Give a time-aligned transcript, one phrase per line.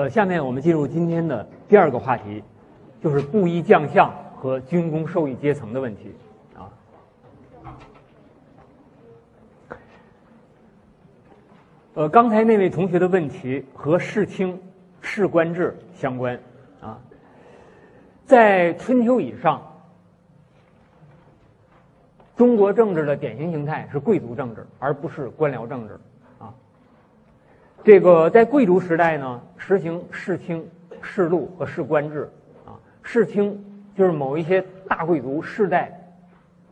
[0.00, 2.42] 呃，下面我们进入今天的第二个话题，
[3.02, 6.14] 就是布衣将相和军功授意阶层的问题
[6.56, 6.72] 啊。
[11.92, 14.58] 呃，刚才那位同学的问题和世卿、
[15.02, 16.40] 士官制相关
[16.80, 16.98] 啊。
[18.24, 19.60] 在春秋以上，
[22.36, 26.00] 中国政治的典型形态是贵族政治，而不是官僚政治。
[27.82, 30.68] 这个在贵族时代呢，实行世卿、
[31.00, 32.28] 世禄和士官制
[32.66, 32.76] 啊。
[33.02, 33.58] 世卿
[33.96, 35.90] 就是某一些大贵族世代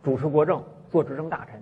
[0.03, 1.59] 主持国政，做执政大臣；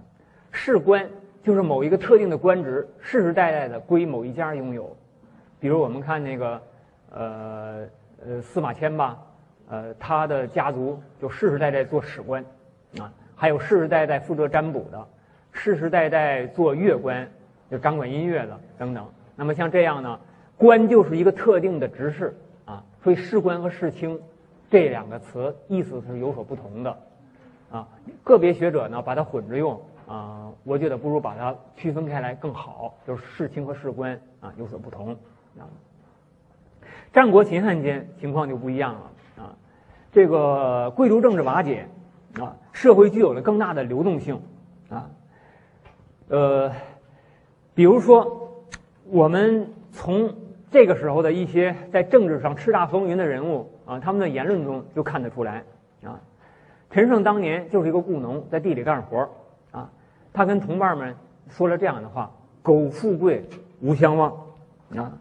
[0.50, 1.08] 士官
[1.44, 4.96] 就是某一个特定的官职，世世代代的归某一家拥有。
[5.60, 6.62] 比如我们看那个，
[7.10, 7.86] 呃
[8.26, 9.16] 呃，司马迁吧。
[9.68, 12.44] 呃，他的家族就世世代代做史官，
[12.98, 15.06] 啊，还有世世代代负责占卜的，
[15.50, 17.28] 世世代代做乐官，
[17.68, 19.04] 就掌管音乐的等等。
[19.36, 20.18] 那么像这样呢，
[20.56, 24.18] 官就是一个特定的职事啊，所以士官和士卿
[24.70, 26.98] 这两个词意思是有所不同的，
[27.70, 27.86] 啊，
[28.24, 35.12] 个别学者呢把它混着用啊，我觉得不如把它区分开来更好，就是士卿和士官啊有所不同
[35.58, 35.68] 啊。
[37.12, 39.54] 战国秦汉间情况就不一样了啊。
[40.12, 41.86] 这个贵族政治瓦解，
[42.40, 44.40] 啊，社会具有了更大的流动性，
[44.88, 45.10] 啊，
[46.28, 46.72] 呃，
[47.74, 48.45] 比如说，
[49.08, 50.34] 我们从
[50.70, 55.62] 这个时候的一些在政治上叱咤风云的人物啊，他们的言论中就看得出来，
[56.04, 56.20] 啊，
[56.90, 59.28] 陈胜当年就是一个雇农，在地里干活
[59.70, 59.90] 啊，
[60.32, 61.14] 他跟同伴们
[61.48, 62.30] 说了这样的话
[62.62, 63.44] ：“苟富贵，
[63.80, 64.32] 无相忘。”
[64.96, 65.12] 啊，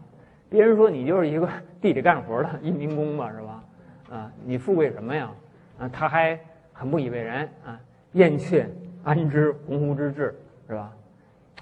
[0.48, 1.48] 别人说你就是一个
[1.80, 3.64] 地里干活的一民工吧，是吧？
[4.10, 5.30] 啊，你富贵什么呀？
[5.78, 6.38] 啊，他还
[6.72, 7.80] 很不以为然啊。
[8.12, 8.68] 燕雀
[9.04, 10.34] 安知鸿鹄之志，
[10.68, 10.92] 是吧？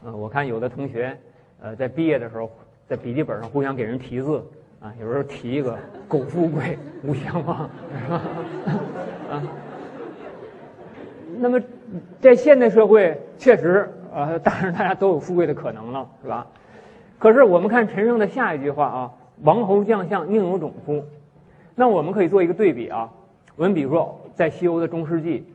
[0.04, 1.18] 啊，我看有的同学，
[1.64, 2.50] 呃，在毕业的时候，
[2.86, 4.44] 在笔记本上互相给人题字
[4.82, 7.70] 啊，有时候提一个“苟富贵，勿相忘”，
[8.04, 8.22] 是吧？
[9.32, 9.42] 啊，
[11.38, 11.58] 那么
[12.20, 16.46] 在现代社会，确实，呃，当然大家都有富贵的可能了，是吧？
[17.18, 21.02] 可是我们看陈胜的下一句话啊：“王侯将相宁有种乎？”
[21.74, 23.10] 那我们可以做一个对比啊，
[23.56, 25.46] 我们比如说在西欧的中世纪，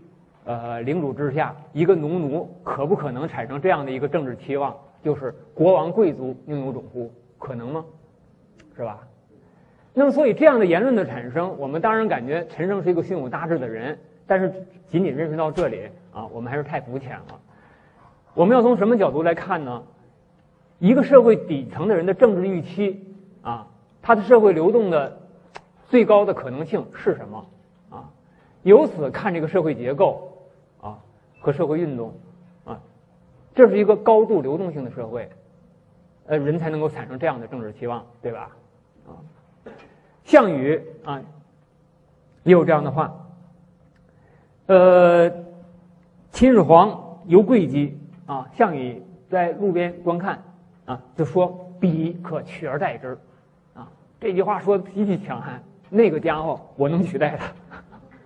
[0.46, 7.12] 呃，领主之下，一个农奴可不可能产生这样的一个政治期望，就是国王贵族拥有种乎？
[7.38, 7.86] 可能吗？
[8.76, 9.08] 是吧？
[9.94, 14.52] 那么，所以这样的言论的产生，我们当然感觉陈胜是一个胸有大志的人，但是
[14.88, 17.40] 仅仅认识到这里啊，我们还是太肤浅了。
[18.34, 19.84] 我们要从什么角度来看呢？
[20.80, 23.68] 一个社会底层的人的政治预期啊，
[24.02, 25.18] 他的社会流动的。
[25.90, 27.50] 最高的可能性是什么？
[27.90, 28.12] 啊，
[28.62, 30.48] 由此看这个社会结构
[30.80, 31.00] 啊
[31.40, 32.14] 和社会运动，
[33.59, 35.30] 这是一个高度流动性的社会，
[36.28, 38.56] 呃，人才能够产生这样的政治期望，对吧？
[39.06, 39.20] 啊，
[40.24, 41.22] 项羽啊
[42.44, 43.14] 也有这样的话，
[44.68, 45.30] 呃，
[46.31, 50.41] 秦始皇游贵姬啊，项羽在路边观看
[50.86, 53.18] 啊，就说：“彼可取而代之。”
[53.76, 53.91] 啊，
[54.22, 55.62] 这句话说的极其强悍。
[55.90, 57.52] 那个家伙，我能取代他。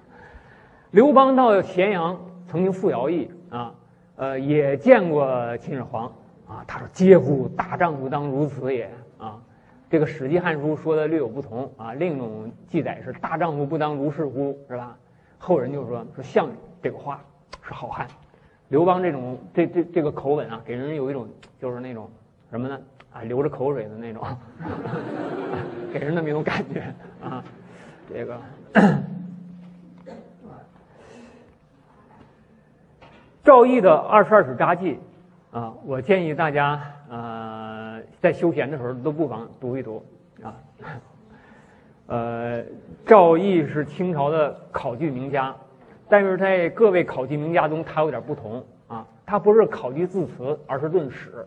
[0.92, 3.74] 刘邦到咸阳，曾经傅徭役啊，
[4.16, 6.06] 呃，也见过秦始皇
[6.48, 6.64] 啊。
[6.68, 9.40] 他说：“嗟乎，大丈夫当如此也啊！”
[9.90, 11.94] 这个《史记·汉书》说的略有不同啊。
[11.94, 14.98] 另一种记载是：“大丈夫不当如是乎？”是吧？
[15.38, 17.22] 后人就说：“说项羽这个话
[17.62, 18.08] 是好汉。”
[18.70, 21.28] 刘邦这种这这这个口吻啊，给人有一种
[21.60, 22.10] 就是那种
[22.50, 22.80] 什么呢？
[23.12, 24.26] 啊，流着口水的那种。
[25.94, 26.82] 给人那么一种感觉
[27.24, 27.44] 啊，
[28.12, 28.40] 这个
[33.44, 34.98] 赵毅的二十二史札记
[35.52, 40.02] 啊，我建议大家呃在休闲的时候都不妨读一读
[40.42, 40.56] 啊。
[42.08, 42.64] 呃，
[43.06, 45.54] 赵毅是清朝的考据名家，
[46.08, 51.46] 但是在各位考据名家中，他有点不同啊，他不是考据字词，而是论史。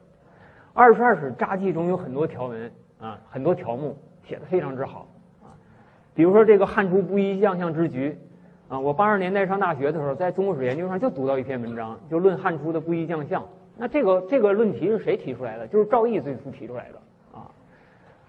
[0.74, 2.70] 二十二史札记中有很多条文
[3.00, 3.96] 啊，很多条目。
[4.22, 5.08] 写的非常之好，
[5.42, 5.48] 啊，
[6.12, 8.18] 比如说这个汉初布衣将相之局，
[8.68, 13.46] 啊，我八十年代上大学的时候，在中国史研究上就读到一篇文章，就论汉初的布衣将相。
[13.76, 15.68] 那这个这个论题是谁提出来的？
[15.68, 17.46] 就是赵翼最初提出来的，啊，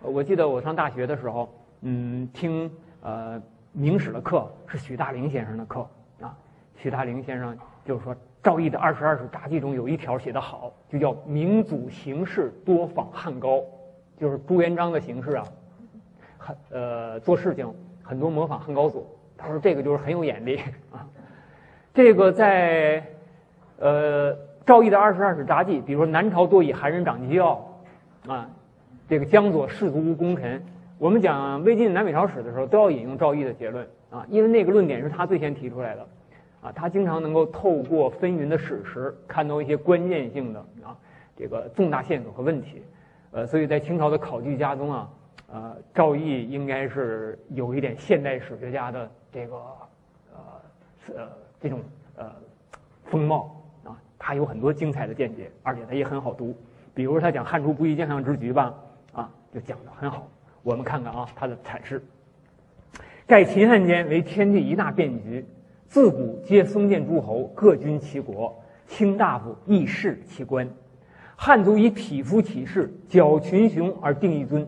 [0.01, 1.50] 我记得我上大学的时候，
[1.81, 2.69] 嗯，听
[3.01, 3.42] 呃
[3.72, 5.88] 明史的课是许大林先生的课，
[6.22, 6.38] 啊，
[6.75, 13.63] 许大林先生就是说赵翼的二十二史札记中有一条写得好，就叫明祖行事多仿汉高，
[14.19, 15.48] 就是朱元璋的形式啊。
[16.38, 17.74] 很呃，做事情
[18.04, 19.06] 很多模仿汉高祖，
[19.38, 20.60] 他说这个就是很有眼力
[20.92, 21.06] 啊。
[21.94, 23.04] 这个在
[23.80, 24.36] 呃
[24.66, 27.54] 赵翼的二十二史札记，比如说南朝多以韩人掌机要
[28.28, 28.50] 啊，
[29.07, 30.62] 这个江左士族无功臣
[31.00, 36.07] 我们讲魏晋南北朝史的时候，都要引用赵翼的结论啊，因为那个论点是他最先提出来的，
[36.62, 40.98] 啊，他经常能够透过纷纭的史实，看到一些关键性的啊
[41.38, 42.81] 这个重大线索和问题，
[43.31, 45.10] 呃，所以在清朝的考据家中啊，
[45.51, 49.56] 呃，赵翼应该是有一点现代史学家的这个
[50.33, 51.29] 呃呃
[51.59, 51.81] 这种
[52.15, 52.31] 呃
[53.06, 56.56] 风貌啊，他有很多精彩的见解，而且他也很好读，
[56.94, 58.74] 比如他讲汉初不义将相之局吧，
[59.13, 60.27] 啊，就讲的很好。
[60.63, 62.03] 我们看看啊，他的阐释。
[63.25, 65.45] 盖秦汉间为天地一大变局，
[65.88, 68.57] 自古皆封建诸侯各君其国，
[68.88, 70.69] 卿大夫亦视其官。
[71.35, 74.68] 汉族以匹夫起事，矫群雄而定一尊。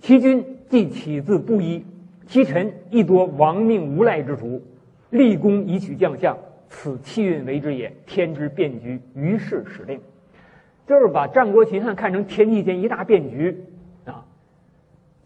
[0.00, 1.84] 其君既起自布衣，
[2.26, 4.62] 其臣亦多亡命无赖之徒，
[5.10, 6.36] 立功以取将相，
[6.68, 7.94] 此气运为之也。
[8.04, 10.00] 天之变局，于是始令。
[10.86, 13.64] 就是把战国秦汉看成天地间一大变局
[14.04, 14.24] 啊。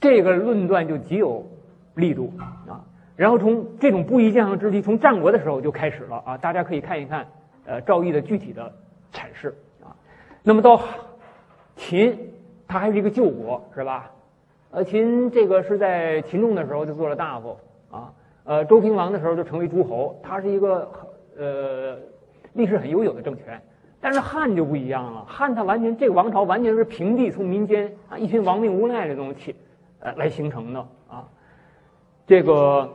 [0.01, 1.47] 这个论断就极有
[1.95, 2.85] 力度啊！
[3.17, 6.39] 然后从这种不一将相之敌，从战国的时候就开始了啊！
[6.39, 7.27] 大家可以看一看，
[7.67, 8.73] 呃，赵翼的具体的
[9.13, 9.55] 阐释
[9.85, 9.93] 啊。
[10.43, 10.83] 那么到
[11.77, 12.19] 秦，
[12.67, 14.11] 他还是一个旧国，是吧？
[14.71, 17.57] 呃，秦这个是在秦仲的时候就做了大夫
[17.91, 18.13] 啊，
[18.45, 20.91] 呃，周平王的时候就成为诸侯，他是一个
[21.37, 21.97] 呃
[22.53, 23.61] 历史很悠久的政权。
[24.03, 29.55] 但是汉就不一样了，汉他完全这个王朝完全是平地从民间啊一群亡命无赖的东西。
[29.99, 31.29] 呃，来形成的啊，
[32.27, 32.91] 这个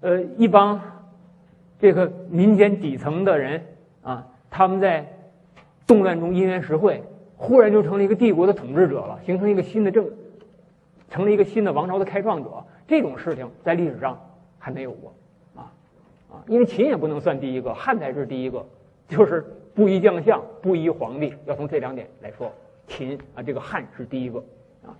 [0.00, 0.78] 呃一帮
[1.80, 3.64] 这个民间底层的人
[4.02, 5.06] 啊，他们在
[5.86, 7.02] 动乱中因缘实会，
[7.38, 10.06] 忽然就成了一个帝国的统治者了，形成一个新的政，
[11.12, 12.50] 成了一个新的王朝的开创者。
[12.88, 14.18] 这种事情在历史上
[14.58, 15.14] 还没有过
[15.54, 15.72] 啊
[16.30, 18.64] 啊，因为秦也不能算第一个，汉才是第一个，
[19.08, 19.44] 就是
[19.74, 21.34] 不依将相，不依皇帝。
[21.44, 22.50] 要从这两点来说，
[22.86, 24.42] 秦啊，这个汉是第一个
[24.84, 24.96] 啊。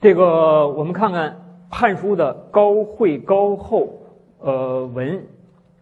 [0.00, 1.32] 这个我们看看
[1.74, 4.00] 《汉书》的高惠高后
[4.38, 5.24] 呃文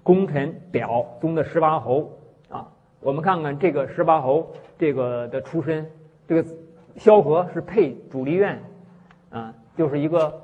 [0.03, 2.19] 功臣表中的十八侯
[2.49, 2.69] 啊，
[3.01, 5.91] 我们看看这个十八侯这个的出身，
[6.27, 6.49] 这个
[6.99, 8.61] 萧何是配主力院
[9.31, 10.41] 啊，就是一个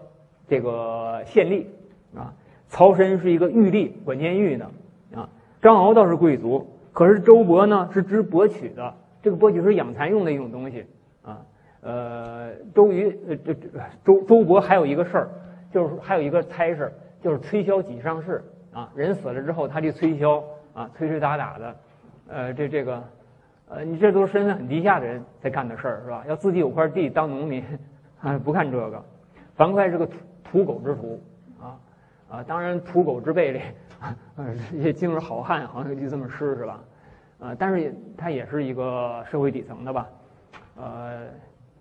[0.48, 1.66] 这个县吏
[2.16, 2.32] 啊，
[2.68, 4.64] 曹参是一个狱吏管监狱的
[5.14, 5.28] 啊，
[5.60, 10.86] 张敖倒是贵族，可是周勃呢是织帛曲的，这个帛曲是养蚕用的一种东西
[11.22, 11.44] 啊。
[11.80, 13.52] 呃，周瑜，呃，这
[14.04, 15.30] 周周勃还有一个事儿，
[15.70, 16.90] 就是还有一个差事，
[17.22, 18.42] 就是推销己上事
[18.72, 18.90] 啊。
[18.94, 20.42] 人死了之后，他去吹箫
[20.72, 21.76] 啊，吹吹打打的，
[22.28, 23.02] 呃，这这个，
[23.74, 26.24] 呃，你这都是身份很低下的人才干的事儿，是吧？
[26.28, 27.64] 要自己有块地当农民，
[28.20, 29.04] 啊，不干这个。
[29.56, 31.20] 樊哙是个土土狗之徒
[31.60, 31.78] 啊
[32.30, 33.60] 啊，当然土狗之辈里，
[34.72, 36.80] 也竟是好汉，好像有句这么诗是吧？
[37.40, 40.08] 啊，但是他也是一个社会底层的吧，
[40.76, 41.26] 呃。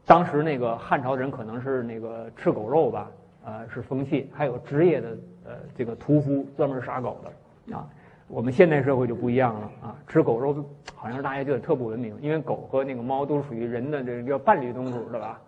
[0.06, 3.10] 当时那个汉朝人可能是那个吃狗肉吧，
[3.46, 5.08] 呃，是风气，还有职业的
[5.46, 7.88] 呃这个屠夫专门杀狗的啊。
[8.34, 10.66] 我们现代社会就不一样了啊，吃狗肉
[10.96, 15.40] 好像是大家觉得特不文明，因为狗和那个猫都是属于人的这个叫伴侣动物，对吧？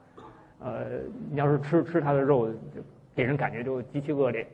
[0.59, 0.85] 呃，
[1.31, 2.81] 你要是吃吃它的肉，就
[3.15, 4.47] 给人感觉就极其恶劣。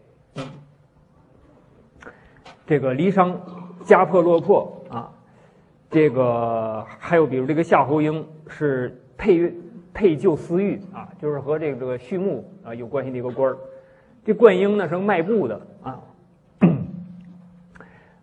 [2.66, 3.36] 这个离殇
[3.83, 5.12] 家破落魄啊，
[5.89, 9.54] 这个还有比如这个夏侯婴是配。
[9.94, 13.57] 配就私欲啊，就是和这个这个畜牧啊有关系的一个官儿。
[14.23, 16.00] 这冠英呢是卖布的啊。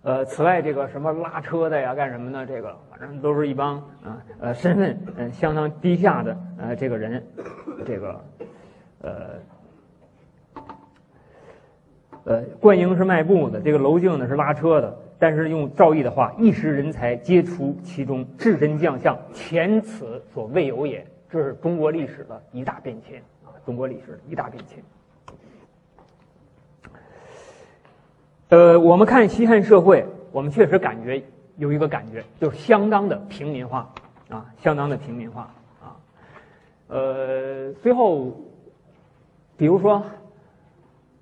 [0.08, 7.22] 呃，此外这个什么拉车的呀，干什么的，这个反正都是一帮啊呃身份嗯相当低下的呃这个人，
[7.84, 8.24] 这个
[9.02, 9.12] 呃
[12.24, 14.98] 呃冠英是卖布的，这个娄敬呢是拉车的。
[15.18, 21.06] 但是用赵翼的话，一时人才皆出其中，至真将相，前此所未有也。
[21.28, 23.52] 这是中国历史的一大变迁啊！
[23.66, 24.82] 中国历史的一大变迁。
[28.50, 31.22] 呃，我们看西汉社会，我们确实感觉
[31.56, 33.86] 有一个感觉，就是相当的平民化
[34.30, 35.50] 啊，相当的平民化
[35.82, 35.96] 啊。
[36.88, 38.32] 呃，最后，
[39.58, 40.02] 比如说，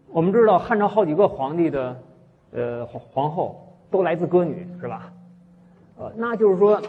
[0.09, 2.01] 我们知道汉朝好几个皇帝的
[2.53, 5.13] 呃皇皇后都来自歌女，是吧？
[5.99, 6.81] 呃，那就是说，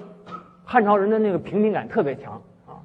[0.63, 2.33] 汉朝人的那个平民感特别强。
[2.67, 2.77] 啊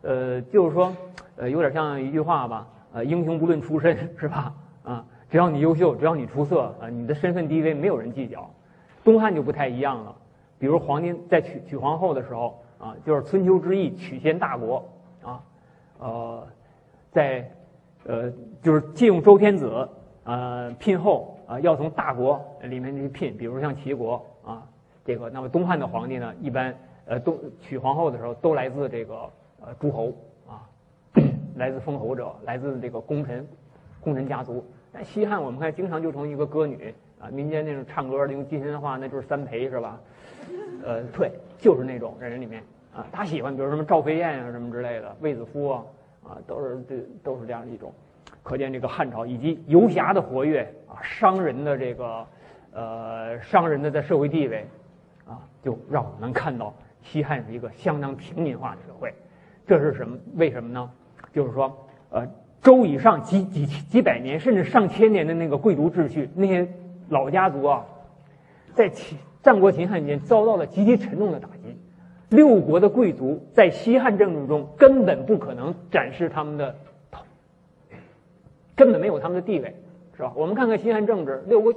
[0.00, 0.96] 呃，就是说，
[1.36, 4.54] 呃，有点像一句话吧，呃，英雄不论出身，是吧？
[4.84, 8.48] 啊，只要你优秀，只要你出色，啊，你的身份地位没有人计较。
[9.04, 10.14] 东汉就不太一样了，
[10.58, 14.84] 比如皇帝在娶娶皇后的时候，啊，就是春秋之意，取先大国，
[15.22, 15.42] 啊，
[15.98, 16.46] 呃，
[17.12, 17.50] 在，
[18.04, 19.88] 呃，就是借用周天子，
[20.24, 24.66] 呃，聘后，啊，要从大国里面去聘，比如像齐国，啊，
[25.04, 26.74] 这个，那么东汉的皇帝呢，一般，
[27.06, 29.30] 呃，都娶皇后的时候都来自这个。
[29.58, 30.12] 呃，诸侯
[30.46, 30.68] 啊，
[31.56, 33.44] 来自封侯者，来自这个功臣，
[34.00, 34.62] 功臣家族。
[35.02, 40.00] 西汉我们看经常就从一个歌女啊，民间那种唱歌的用金神话，那就是三陪是吧？
[40.84, 42.62] 呃，对，就是那种人里面
[42.94, 45.84] 啊，他喜欢比如什么赵飞燕啊什么之类的，卫子夫啊
[46.24, 47.92] 啊，都是这都是这样一种。
[48.42, 52.26] 可见这个汉朝以及游侠的活跃啊，商人的这个
[52.72, 54.66] 呃商人的在社会地位
[55.26, 56.72] 啊，就让我们看到
[57.02, 59.12] 西汉是一个相当平民化的社会。
[59.66, 60.16] 这是什么？
[60.36, 60.90] 为什么呢？
[61.32, 61.76] 就是说，
[62.10, 62.26] 呃，
[62.62, 66.68] 周以上几几几百年甚至上千年的那个贵族秩序，那些
[67.08, 67.84] 老家族啊，
[68.74, 71.76] 在秦战国秦汉间遭到了极其沉重的打击。
[72.28, 76.74] 六国的贵族在西汉政治中根本不可能展示他们的。
[78.74, 79.74] 根本没有他们的地位，
[80.14, 80.34] 是吧？
[80.36, 81.72] 我们看看西汉政治，六国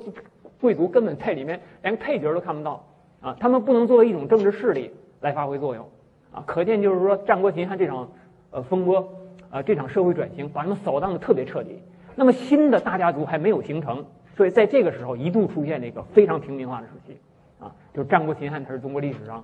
[0.59, 2.85] 贵族根本在里面连配角都看不到
[3.21, 3.37] 啊！
[3.39, 5.87] 他们不能作为一种政治势力来发挥作用
[6.33, 6.43] 啊！
[6.45, 8.11] 可见就是说，战国秦汉这场
[8.51, 9.07] 呃风波
[9.49, 11.81] 啊，这场社会转型把他们扫荡的特别彻底。
[12.15, 17.17] 那么新的大家族还没有形成，所以在这个时候一度出现了一个非常平民化的时期
[17.59, 17.73] 啊！
[17.93, 19.43] 就是战国秦汉，它是中国历史上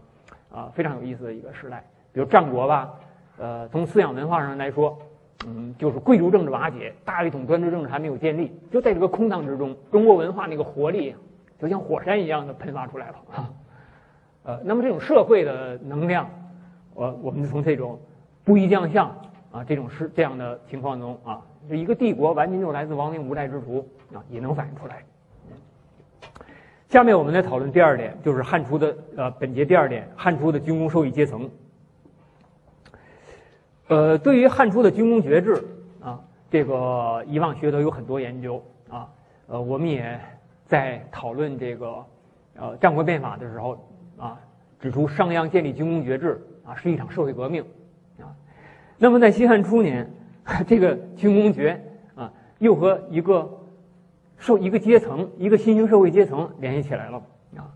[0.51, 1.83] 啊非常有意思的一个时代。
[2.11, 2.93] 比如战国吧，
[3.37, 4.97] 呃，从思想文化上来说。
[5.47, 11.13] 嗯，就是贵族政治瓦解，大一统专制政治还没有建立，就在这个空档之中，中国文化那个活力
[11.59, 13.53] 就像火山一样的喷发出来了啊。
[14.43, 16.27] 呃，那么这种社会的能量，
[16.95, 17.99] 我我们就从这种
[18.43, 19.15] 不一将相
[19.55, 25.01] 啊这种是这样的情况中啊，一个帝国完全就来自亡灵无赖之徒啊，也能反映出来。
[26.89, 31.49] 下面我们来讨论第二点，就是汉初的呃本节第二点，汉初的军功授予阶层。
[33.87, 35.63] 呃，对于汉初的军功爵制
[36.01, 36.19] 啊，
[36.51, 39.07] 这个以往学者有很多研究啊。
[39.47, 40.19] 呃，我们也
[40.65, 42.05] 在讨论这个
[42.57, 44.37] 呃战国变法的时候啊，
[44.81, 47.63] 指出商鞅建立军功爵制啊是一场社会革命。
[48.97, 50.09] 那么在西汉初年，
[50.67, 51.81] 这个军功爵
[52.15, 53.49] 啊又和一个
[54.37, 57.21] 受一个阶层一个新兴社会阶层联系起来了
[57.57, 57.67] 啊。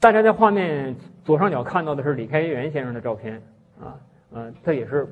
[0.00, 3.40] 大家在画面左上角看到的是李开元先生的照片
[3.80, 3.98] 啊。
[4.32, 5.06] 嗯，他也是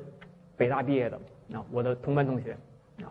[0.57, 1.17] 北大毕业的
[1.53, 2.55] 啊，我的同班同学
[3.01, 3.09] 啊。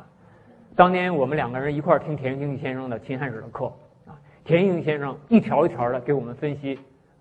[0.76, 3.72] 当年我们两个人一块儿听田经济先生的秦汉史的课
[4.06, 6.78] 啊，田经济先生一条一条的给我们分析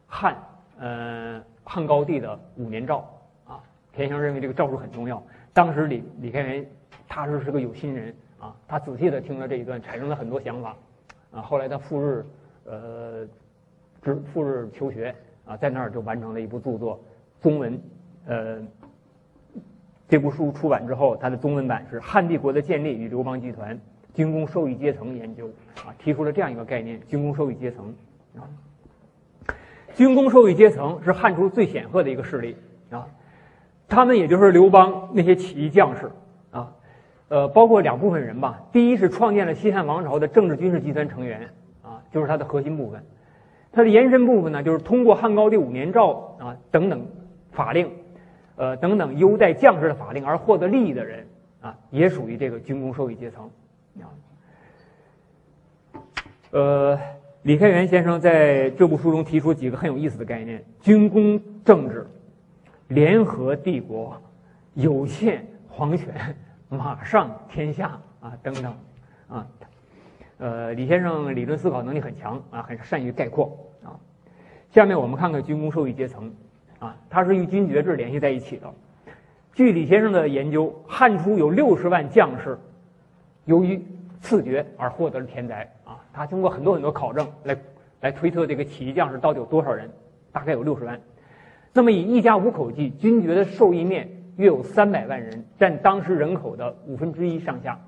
[0.08, 0.36] 汉
[0.78, 3.08] 呃汉高帝的五年诏。
[3.96, 5.24] 田先生认为这个诏书很重要。
[5.54, 6.66] 当时李李开元
[7.08, 10.76] 他是是个有心人啊，他仔细的听了这一段，产生了很多想法
[11.32, 11.42] 啊。
[11.42, 12.26] 后来他赴日
[12.66, 13.28] 呃，
[14.02, 15.14] 之赴日求学
[15.46, 17.00] 啊，在那儿就完成了一部著作
[17.40, 17.80] 中文。
[18.26, 18.62] 呃，
[20.08, 23.80] 这部书出版之后，它的中文版是《汉帝国的建立与刘邦集团
[24.14, 25.48] 军工授予阶层研究》
[25.88, 27.94] 啊，提出了这样一个概念：军工授予阶层
[28.36, 28.50] 啊。
[29.94, 32.56] 军工授予阶层是汉初最显赫的一个势力
[32.90, 33.08] 啊，
[33.94, 36.10] 他们也就是刘邦那些起义将士
[36.50, 36.74] 啊，
[37.28, 38.60] 呃，包括两部分人吧。
[38.72, 41.48] 第一是创建了西汉王朝的政治军事集团成员
[41.84, 43.00] 啊，就是它的核心部分；
[43.72, 47.06] 它的延伸部分呢，就是通过汉高帝五年诏啊等等
[47.52, 47.88] 法令。
[48.56, 51.28] 呃，等等优待将士的法令而获得利益的人
[51.62, 53.50] 啊，也属于这个军功授予阶层
[54.00, 54.10] 啊。
[56.52, 57.00] 呃，
[57.42, 62.06] 李开元先生在这部书中提出几个很有意思的概念：军功政治、
[62.94, 64.22] 联合帝国、
[64.74, 66.36] 有限皇权、
[66.70, 68.76] 马上天下啊等等
[69.28, 69.48] 啊。
[70.38, 73.96] 呃，李先生理论思考能力很强啊，很善于概括啊。
[74.70, 76.34] 下面我们看看军功授予阶层。
[76.80, 78.70] 啊，它是与军爵制联系在一起的。
[79.54, 82.60] 据李先生的研究，汉初有六十万将士，
[83.46, 83.82] 由于
[84.20, 85.72] 赐爵而获得了田宅。
[85.86, 87.58] 啊，他通过很多很多考证来
[88.02, 89.90] 来推测这个起义将士到底有多少人，
[90.34, 91.00] 大概有六十万。
[91.74, 97.80] 那么以一家五口计，军爵的受益面约有三百万人，占当时人口的五分之一上下。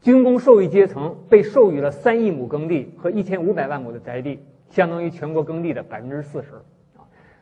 [0.00, 6.60] 军工受益阶层被授予了三亿亩耕地和一千五百万亩的宅地，相当于全国耕地的百分之四十。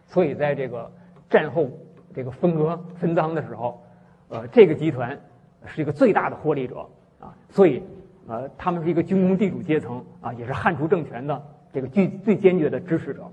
[0.08, 0.90] 所以，在这个
[1.30, 1.70] 战后
[2.12, 3.80] 这个分割分赃的时候，
[4.28, 5.18] 呃，这个集团
[5.66, 6.86] 是一个最大的获利者
[7.20, 7.32] 啊。
[7.48, 7.80] 所以，
[8.26, 11.40] 呃，他们是一个军工地主阶层啊，也是汉族政权的
[11.72, 13.30] 这个最最坚决的支持者。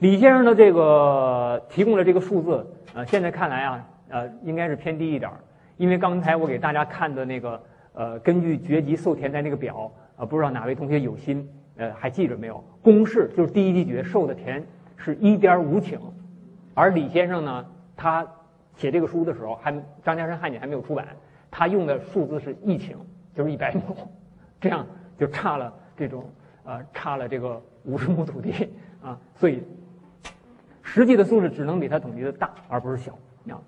[0.00, 5.36] 李先生的这个提供的这个数字，呃，现在看来啊，呃，应该是偏低一点儿，
[5.76, 12.64] 因为刚才我给大家看的那个呃，根据爵级授田的那个表啊，不知道哪位同学有心呃还记着没有？
[12.82, 14.62] 公式就是第一级爵授的田。
[15.02, 15.98] 是一点五顷，
[16.74, 17.64] 而李先生呢，
[17.96, 18.26] 他
[18.76, 19.72] 写这个书的时候，还
[20.04, 21.06] 张家山汉简还没有出版，
[21.50, 22.96] 他用的数字是一顷，
[23.34, 23.96] 就是一百亩，
[24.60, 24.86] 这样
[25.18, 26.30] 就差了这种
[26.64, 28.68] 呃差了这个五十亩土地
[29.02, 29.62] 啊，所以
[30.92, 33.16] 实际的数字只能比他统计的大，而不是小
[33.48, 33.62] 啊。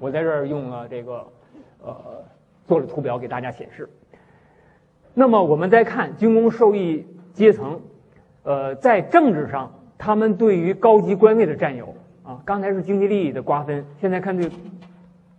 [0.00, 1.24] 我在这儿用了这个
[1.80, 1.94] 呃
[2.66, 3.88] 做了图表给大家显示。
[5.14, 7.80] 那么我们再看军工受益阶层，
[8.42, 11.94] 呃，在政治上，他们对于高级官位的占有
[12.24, 14.50] 啊，刚才是经济利益的瓜分，现在看对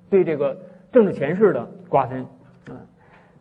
[0.10, 0.58] 对这个
[0.94, 2.26] 政治权势的瓜分
[2.70, 2.80] 啊。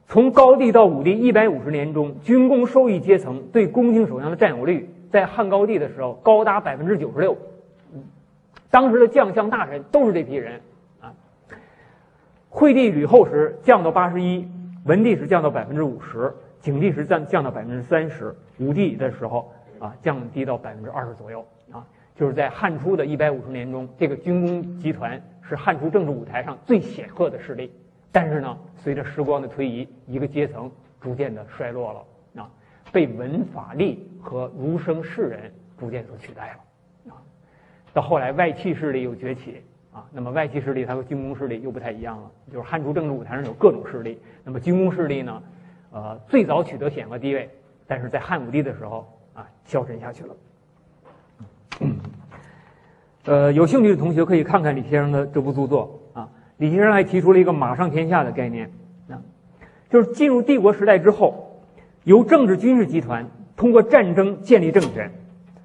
[0.08, 7.36] 从高帝到武帝一百五十年中，军工受益阶层对宫廷首相的占有率，在汉高帝的时候高达百分之九十六。
[8.70, 10.60] 当时的将相大臣都是这批人
[11.00, 11.14] 啊。
[12.48, 14.46] 惠帝吕后时降到八十一，
[14.84, 21.86] 文帝时降到百分之五十，景帝时降降到百分之三十，武帝的时候啊降低到百分之二十左右啊。
[22.14, 27.72] 就是在汉初的一百五十年中，这个军工集团是汉初政治舞台上最显赫的势力。
[28.10, 32.02] 但是呢，随着时光的推移，一个阶层逐渐的衰落了，
[32.92, 37.16] 被文法吏和儒生士人逐渐所取代了啊。
[37.92, 40.04] 到后来，外戚势力又崛起啊。
[40.12, 42.30] 那么，外戚势力它和军功势力又不太一样了。
[42.52, 45.42] 就是汉初政治舞台上有各种势力，那么军功势力呢，
[45.90, 47.50] 呃，最早取得显赫地位，
[47.86, 50.36] 但是在汉武帝的时候啊，消沉下去了。
[53.24, 56.28] 呃，有兴趣的同学可以看看李先生的这部著作啊。
[56.56, 58.70] 李先生还提出了一个“马上天下”的概念，
[59.08, 59.20] 啊，
[59.90, 61.47] 就是进入帝国时代之后，
[62.08, 65.12] 由政治军事集团通过战争建立政权，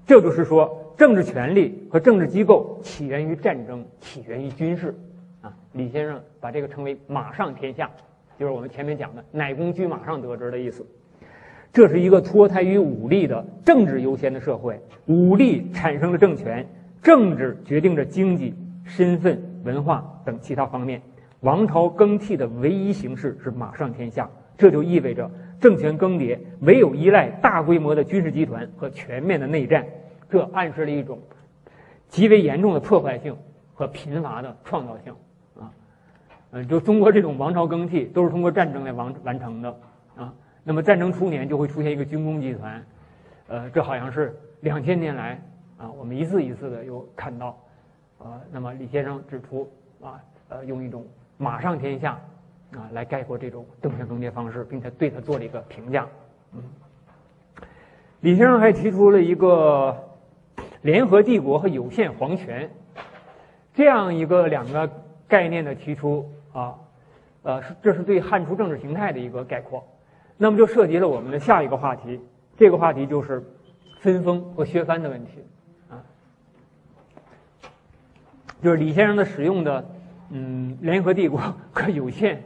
[0.06, 4.94] 这就是说，政治权力和政治机构起源于战争，起源于军事，
[5.40, 7.90] 啊，李先生把这个称为“马上天下”，
[8.38, 10.86] 就是我们前面讲的“乃公居马上得之”的意思。
[11.72, 16.68] 这是一个脱胎于武力的政治优先的社会，武力产生了政权，
[17.02, 19.42] 政治决定着经济身份。
[19.64, 21.02] 文化等其他方面，
[21.40, 24.30] 王朝更替的唯一形式是马上天下。
[24.56, 25.32] 这就意味着
[25.64, 29.86] 政权更迭唯有依赖大规模的军事集团和全面的内战。
[30.30, 31.18] 这暗示了一种
[32.10, 33.34] 极为严重的破坏性
[33.74, 35.14] 和贫乏的创造性。
[35.58, 35.72] 啊，
[36.52, 39.70] 嗯，就中国这种王朝更替都是通过战争来完完成的。
[40.18, 40.34] 啊，
[40.66, 42.86] 那么战争初年就会出现一个军工集团。
[43.48, 45.42] 呃，这好像是两千年来
[45.78, 47.58] 啊，我们一次一次的又看到。
[48.18, 49.72] 呃，那么李先生指出
[50.02, 51.06] 啊，呃，用一种
[51.38, 52.20] “马上天下”
[52.74, 56.08] 啊来概括这种政权更迭方式，并且对他做了一个评价。
[56.54, 56.64] 嗯，
[58.22, 59.98] 李先生还提出了一个
[60.82, 62.70] 联合帝国和有限皇权
[63.74, 64.90] 这样一个两个
[65.28, 66.76] 概念的提出啊，
[67.42, 69.84] 呃，这是对汉初政治形态的一个概括。
[70.38, 72.20] 那么就涉及了我们的下一个话题，
[72.58, 73.44] 这个话题就是
[74.00, 75.44] 分封和削藩的问题
[75.90, 76.04] 啊。
[78.62, 79.86] 就是李先生的使用的，
[80.32, 81.40] 嗯，联合帝国
[81.72, 82.44] 和有限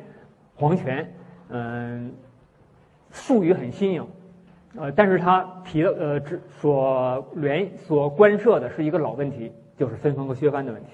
[0.57, 1.13] 皇权，
[1.49, 2.11] 嗯，
[3.11, 4.07] 术语很新颖，
[4.75, 6.21] 呃，但是他提的呃，
[6.59, 10.89] 所联所关涉的是一个老问题，就是分封和削藩的问题。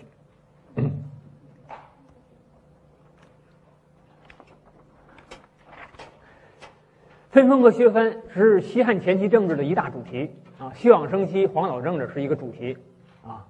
[7.30, 12.78] 分封和削藩是西汉前期政治的一大主题啊，休养生息、黄老政治是一个主题
[13.26, 13.48] 啊。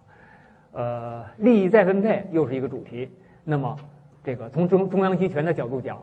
[0.71, 3.12] 呃，利益再分配又是一个主题。
[3.43, 3.78] 那么，
[4.23, 6.01] 这个从中中央集权的角度讲，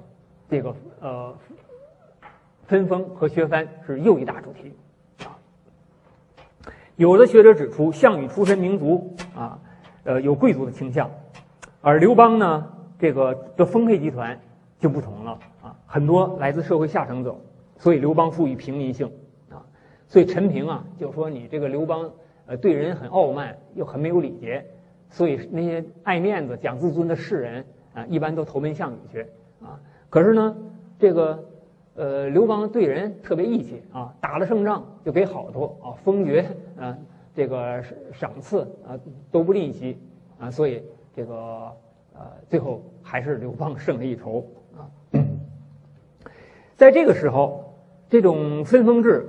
[0.48, 1.34] 这个呃，
[2.66, 4.74] 分封和削藩是又一大主题。
[6.96, 9.58] 有的学者指出，项羽出身民族啊，
[10.04, 11.10] 呃，有贵族的倾向，
[11.80, 14.38] 而刘邦呢，这个的丰沛集团
[14.78, 17.34] 就不同了啊，很多来自社会下层者，
[17.78, 19.10] 所以刘邦赋予平民性
[19.48, 19.64] 啊，
[20.06, 22.10] 所以陈平啊就说你这个刘邦。
[22.46, 24.66] 呃，对人很傲慢，又很没有礼节，
[25.08, 29.26] 所以那些爱面子、讲自尊的士人啊，一般都投奔项羽去
[29.62, 29.80] 啊。
[30.08, 30.56] 可是呢，
[30.98, 31.44] 这个
[31.94, 36.46] 呃，刘邦对人特别义气啊，打了胜仗就给好处啊，封爵
[36.78, 36.96] 啊，
[37.34, 38.98] 这个赏赐啊
[39.30, 39.98] 都不吝惜
[40.38, 40.82] 啊，所以
[41.14, 41.34] 这个
[42.14, 44.44] 呃，最后还是刘邦胜了一筹
[44.76, 44.86] 啊。
[46.76, 47.74] 在这个时候，
[48.08, 49.26] 这种分封制。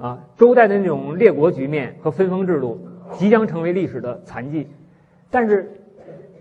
[0.00, 4.68] 啊，周代的那种列国局面和分封制度即将成为历史的残迹，
[5.28, 5.77] 但是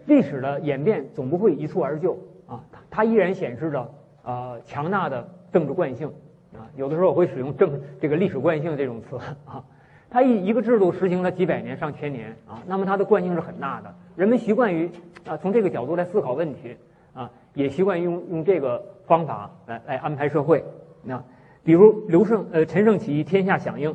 [0.07, 2.17] 历史的演变总不会一蹴而就
[2.47, 3.87] 啊，它依然显示着
[4.23, 6.07] 呃强大的政治惯性
[6.53, 6.65] 啊。
[6.75, 9.63] 有的时候我会使用“政”这个历史惯性这种词啊，
[10.09, 14.89] 它一一个制度实行了几百年、上千年啊，那么它的惯性是很大的，人们习惯于
[15.27, 16.75] 啊从这个角度来思考问题
[17.13, 20.63] 啊，也习惯用用这个方法来来安排社会
[21.03, 21.23] 那。
[21.63, 23.93] 比如刘胜，呃，陈胜起义，天下响应。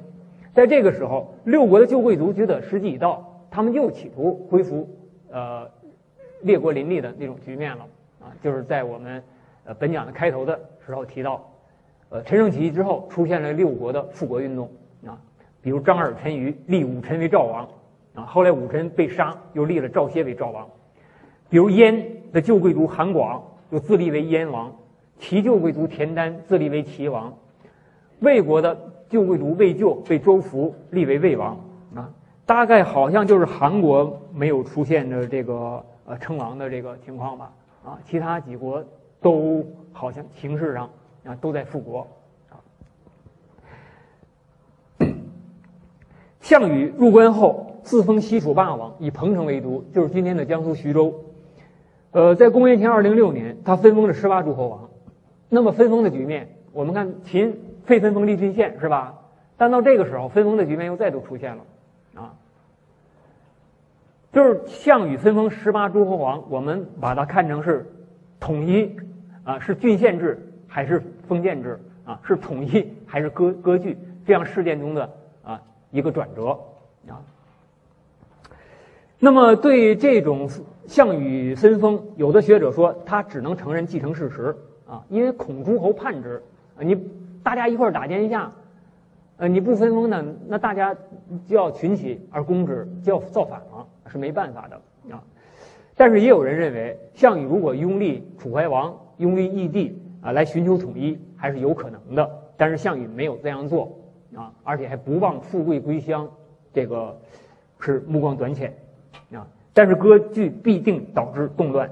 [0.53, 4.90] 在这个时候，六国的旧贵族觉得时机已到，他们又企图恢复，
[5.31, 5.70] 呃，
[6.42, 7.87] 列国林立的那种局面了。
[8.20, 9.22] 啊，就是在我们，
[9.64, 11.44] 呃，本讲的开头的时候提到，
[12.11, 14.70] 呃，陈胜起义之后，出现了六国的复国运动。
[15.07, 15.18] 啊，
[15.61, 17.68] 比如张耳、陈馀立武臣为赵王。
[18.14, 20.68] 啊，后来武臣被杀，又立了赵歇为赵王。
[21.48, 24.70] 比如燕的旧贵族韩广又自立为燕王，
[25.18, 27.33] 齐旧贵族田丹自立为齐王，
[28.20, 28.78] 魏国的
[29.09, 31.59] 旧贵族魏咎被周服立为魏王
[31.94, 32.12] 啊。
[32.44, 35.83] 大概好像就是韩国没有出现的这个
[36.18, 37.53] 称王的这个情况吧
[37.85, 38.85] 啊，其他几国
[39.20, 40.90] 都好像形式上
[41.25, 42.07] 啊都在复国
[42.51, 42.57] 啊。
[46.40, 51.14] 项羽入关后自封西楚霸王，以彭城为都，就是今天的江苏徐州。
[52.11, 54.90] 呃，在公元前二零六年，他分封了十八诸侯王。
[55.48, 59.18] 那么分封的局面，我们看秦废分封立郡县是吧？
[59.57, 61.64] 但到这个时候，分封的局面又再度出现了
[62.14, 62.35] 啊。
[64.32, 67.86] 就是项羽分封十八诸侯王，我们把它看成是
[68.40, 68.96] 统一
[69.44, 72.18] 啊，是郡县制还是封建制啊？
[72.24, 73.98] 是统一还是割割据？
[74.24, 75.10] 这样事件中的
[75.42, 76.58] 啊一个转折
[77.08, 77.20] 啊。
[79.18, 80.48] 那么对这种
[80.86, 84.56] 项羽分封，有的学者说他只能承认继承事实
[84.88, 86.42] 啊，因为孔诸侯叛之
[86.78, 86.96] 啊，你
[87.42, 88.50] 大家一块打天下，
[89.36, 90.96] 呃你不分封呢，那大家
[91.46, 93.86] 就要群起而攻之，就要造反了。
[94.12, 94.77] 是没办法的
[95.11, 95.25] 啊，
[95.96, 102.31] 但是也有人认为，项羽如果拥立楚怀王，拥立义帝啊，来寻求统一，还是有可能的。
[102.59, 103.98] 但是项羽没有这样做
[104.37, 106.29] 啊，而且还不忘富贵归乡，
[106.75, 107.18] 这个
[107.81, 108.77] 是目光短浅
[109.33, 109.46] 啊。
[109.72, 111.90] 但是割据必定导致动乱，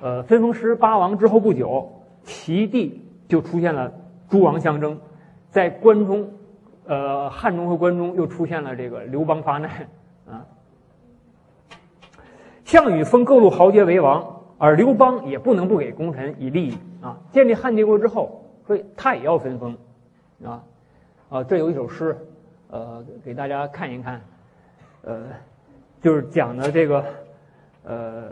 [0.00, 1.90] 呃，分封十八王之后不久，
[2.22, 3.92] 齐地就出现了
[4.28, 4.96] 诸王相争，
[5.50, 6.30] 在关中，
[6.86, 9.88] 呃，汉中和关中又出现了这个刘邦发难。
[12.70, 17.18] 项羽封各路豪杰为王，而刘邦也不能不给功臣以利益啊。
[17.32, 19.76] 建立汉帝国之后，所以他也要分封，
[20.44, 20.62] 啊，
[21.30, 22.16] 啊，这有一首诗，
[22.70, 24.20] 呃，给大家看一看，
[25.02, 25.24] 呃，
[26.00, 27.04] 就是讲的这个，
[27.82, 28.28] 呃，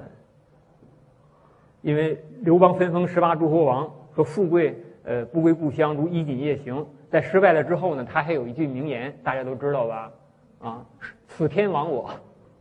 [1.82, 6.86] 因为刘邦分封十八诸侯王，说富贵呃不归故乡，如衣锦夜行。
[7.10, 10.12] 在失败了之后呢，他还有一句名言，大家都知道吧？
[10.60, 10.86] 啊，
[11.26, 12.08] 此天亡我，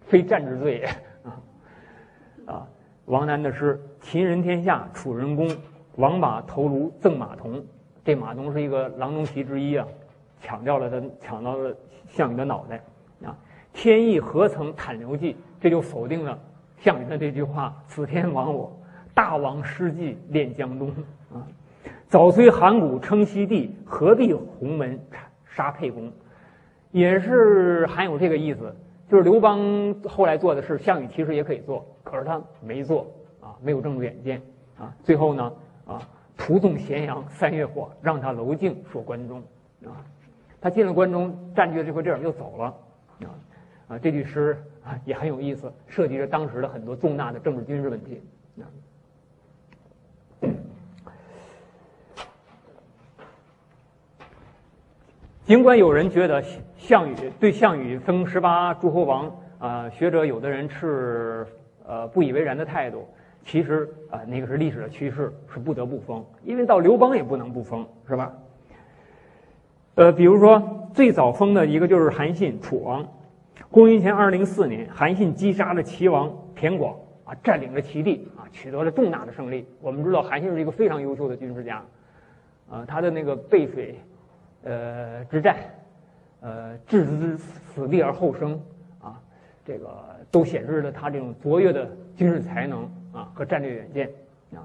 [0.08, 0.90] 非战之罪也。
[2.48, 2.68] 啊，
[3.06, 5.48] 王楠的诗：“秦人天下，楚人公，
[5.98, 7.64] 王把头颅赠马童。”
[8.04, 9.86] 这马童是一个郎中旗之一啊，
[10.42, 11.76] 抢掉了他，抢到了
[12.08, 12.82] 项羽的脑袋
[13.24, 13.38] 啊！
[13.74, 15.36] 天意何曾袒刘季？
[15.60, 16.40] 这就否定了
[16.78, 18.72] 项羽的这句话：“此天亡我，
[19.14, 20.90] 大王失计恋江东。”
[21.34, 21.44] 啊，
[22.08, 24.98] 早虽函谷称西帝，何必鸿门
[25.46, 26.10] 杀沛公？
[26.92, 28.74] 也是含有这个意思。
[29.10, 33.08] 就是刘邦后来做的事，项羽其实也可以做，可是他没做
[33.40, 34.42] 啊，没有这么远见
[34.78, 34.94] 啊。
[35.04, 35.54] 最后呢，
[35.86, 36.02] 啊，
[36.36, 39.42] 徒纵咸阳三月火，让他娄敬说关中
[39.86, 40.04] 啊。
[40.60, 42.66] 他进了关中，占据了这块地儿，又走了
[43.22, 43.30] 啊
[43.88, 44.00] 啊。
[44.00, 48.22] 这句诗啊也很有意思，涉及着当时的很多重大的政治军事问题
[48.60, 48.68] 啊。
[55.46, 56.44] 尽管有人觉得
[56.78, 61.46] 项羽对项羽封十八诸侯王啊，学者有的人持
[61.86, 63.06] 呃不以为然的态度，
[63.44, 68.32] 其实啊那个是历史的趋势，是不得不封，因为到刘邦也不能不封，是吧？
[69.96, 73.06] 呃，比如说最早封的一个就是韩信，楚王。
[73.72, 79.68] 公元前二零四年，韩信击杀了齐王田广啊，占领了齐地啊，取得了重大的胜利。
[79.82, 81.84] 我们知道韩信是一个非常优秀的军事家，
[82.70, 84.00] 啊，他的那个背水。
[84.64, 85.56] 呃，之战，
[86.40, 88.62] 呃，置之死地而后生，
[89.02, 89.20] 啊，
[89.66, 89.88] 这个
[90.30, 94.10] 都显示了他这种卓越的军事才能啊和战略远见
[94.54, 94.62] 啊。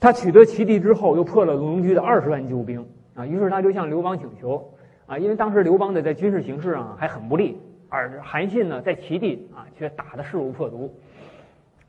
[0.00, 4.72] 他取得齐地之后，又破了龙驹的二十万救兵啊，于是他就向刘邦请求
[5.06, 10.92] 啊，因为当时刘邦呢在军事形势上还很不利，而韩信呢在齐地啊却打得势如破竹。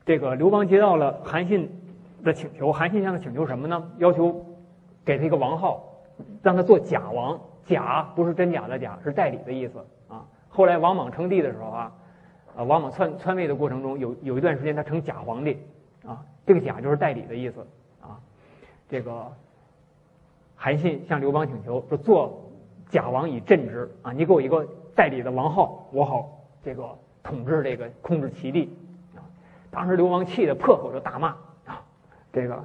[0.06, 1.68] 这个刘邦接到了韩信
[2.22, 3.90] 的请求，韩信向他请求什么呢？
[3.98, 4.44] 要求
[5.04, 5.86] 给他一个王号。
[6.42, 9.78] 让他做假王，假不是真假的假，是代理的意思
[10.08, 10.26] 啊。
[10.48, 11.92] 后来王莽称帝的时候啊，
[12.56, 15.56] 啊，王莽篡篡位的过程中，有有一段时间他称假皇帝，
[16.04, 17.64] 啊，这个假就是代理的意思
[18.02, 18.18] 啊。
[18.88, 19.32] 这个
[20.56, 22.50] 韩信向刘邦请求说，做
[22.88, 26.28] 假王以镇之啊，你给我一个代理的王号，我好
[26.62, 26.86] 这个
[27.22, 28.76] 统治这个控制齐地
[29.14, 29.22] 啊。
[29.70, 31.28] 当时刘邦气得破口就大骂
[31.64, 31.80] 啊，
[32.32, 32.64] 这个，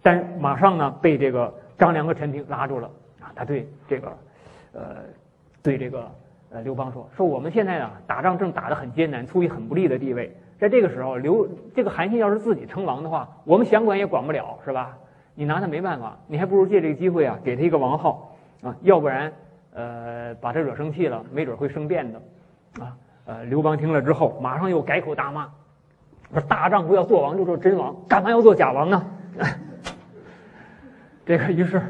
[0.00, 1.52] 但马上呢被这个。
[1.76, 2.88] 张良和陈平拉住了
[3.20, 3.32] 啊！
[3.34, 4.16] 他对这个，
[4.74, 4.96] 呃，
[5.62, 6.10] 对这个
[6.50, 10.36] 呃刘邦说：“说我们现在啊打仗正打得很艰难，处于很不利的地位。
[10.58, 14.98] 在这个时候，刘这个韩信要是自己称王的话，我们想管也管不了，是吧？
[15.34, 19.32] 你拿他没办法，你还不如借这个机会啊，给他一个王号啊，要不然
[19.72, 22.20] 呃把他惹生气了，没准会生变的
[22.84, 25.48] 啊。”呃，刘邦听了之后，马上又改口大骂，
[26.32, 29.02] 说大丈夫要做王就做真王，干嘛要做假王呢？
[31.24, 31.80] 这个于是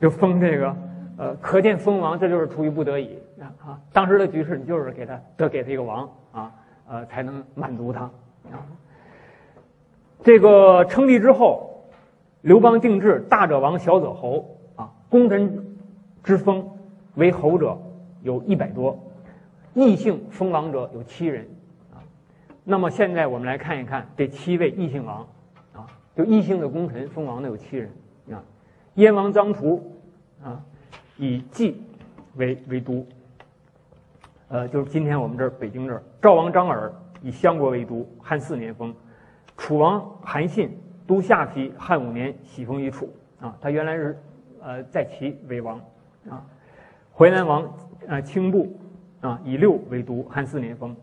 [0.00, 0.76] 就封这个，
[1.18, 3.18] 呃，可见封王这就是出于不得已
[3.60, 3.78] 啊。
[3.92, 6.52] 当时的局势，你就是给他得给他一个王啊，
[6.88, 8.04] 呃，才能满足他
[8.52, 8.62] 啊。
[10.22, 11.84] 这个称帝之后，
[12.42, 14.92] 刘邦定制大者王，小者侯啊。
[15.08, 15.76] 功臣
[16.22, 16.70] 之封
[17.16, 17.76] 为侯者
[18.22, 18.96] 有一百多，
[19.74, 21.48] 异姓封王者有七人
[21.92, 21.98] 啊。
[22.62, 25.26] 那么现在我们来看一看这七位异姓王
[25.72, 27.90] 啊，就异姓的功臣封王的有七人
[28.30, 28.38] 啊。
[28.94, 29.82] 燕王臧荼，
[30.44, 30.62] 啊，
[31.18, 31.82] 以纪
[32.36, 33.04] 为为都，
[34.48, 36.02] 呃，就是今天我们这儿北京这儿。
[36.22, 38.94] 赵王张耳以相国为都，汉四年封。
[39.56, 43.12] 楚王韩信都下邳，汉五年喜封于楚。
[43.40, 44.16] 啊，他原来是
[44.62, 45.80] 呃在齐为王。
[46.30, 46.44] 啊，
[47.12, 47.68] 淮南王
[48.06, 48.78] 呃轻布，
[49.20, 50.96] 啊以六为都，汉四年封。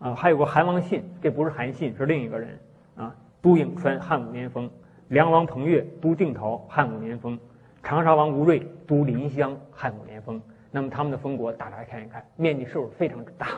[0.00, 2.58] 啊，还有个韩王信，这不是韩信，是另一个人。
[2.96, 4.68] 啊，都颍川，汉五年封。
[5.08, 7.36] 梁王彭越都定陶，汉五年封；
[7.82, 10.40] 长沙王吴瑞都临湘，汉五年封。
[10.70, 13.48] 那么他们的封国，大家来看一看，面积是不是非常之大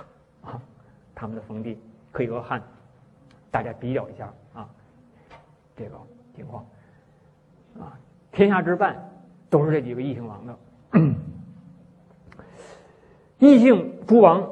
[0.43, 0.61] 啊？
[1.15, 1.79] 他们的封地
[2.11, 2.61] 可以和汉
[3.51, 4.69] 大家比较一下啊，
[5.77, 5.93] 这个
[6.35, 6.67] 情况
[7.79, 7.97] 啊，
[8.33, 8.97] 天下之半
[9.49, 10.59] 都是这几个异姓王的。
[13.39, 14.49] 异姓诸王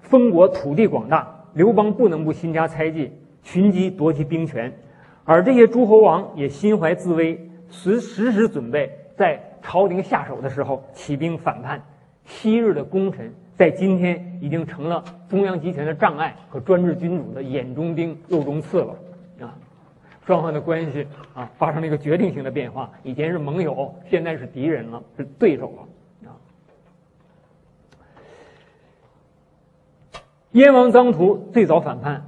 [0.00, 4.72] 封国土地广大，刘邦不能不新加猜忌，寻机夺其兵权。
[5.24, 11.82] 而这些诸侯王也心怀自危，时时时准备在朝廷下手的时候起兵反叛。
[12.24, 18.96] 昔日的功臣，在今天已经成了中央集权的障碍和专制君主的眼中钉、肉中刺了。
[19.40, 19.52] 啊，
[20.24, 22.90] 双方的关系啊发生了一个决定性的变化。
[23.02, 26.30] 以前是盟友，现在是敌人了，是对手了。
[26.30, 26.32] 啊，
[30.52, 32.26] 燕王臧荼最早反叛。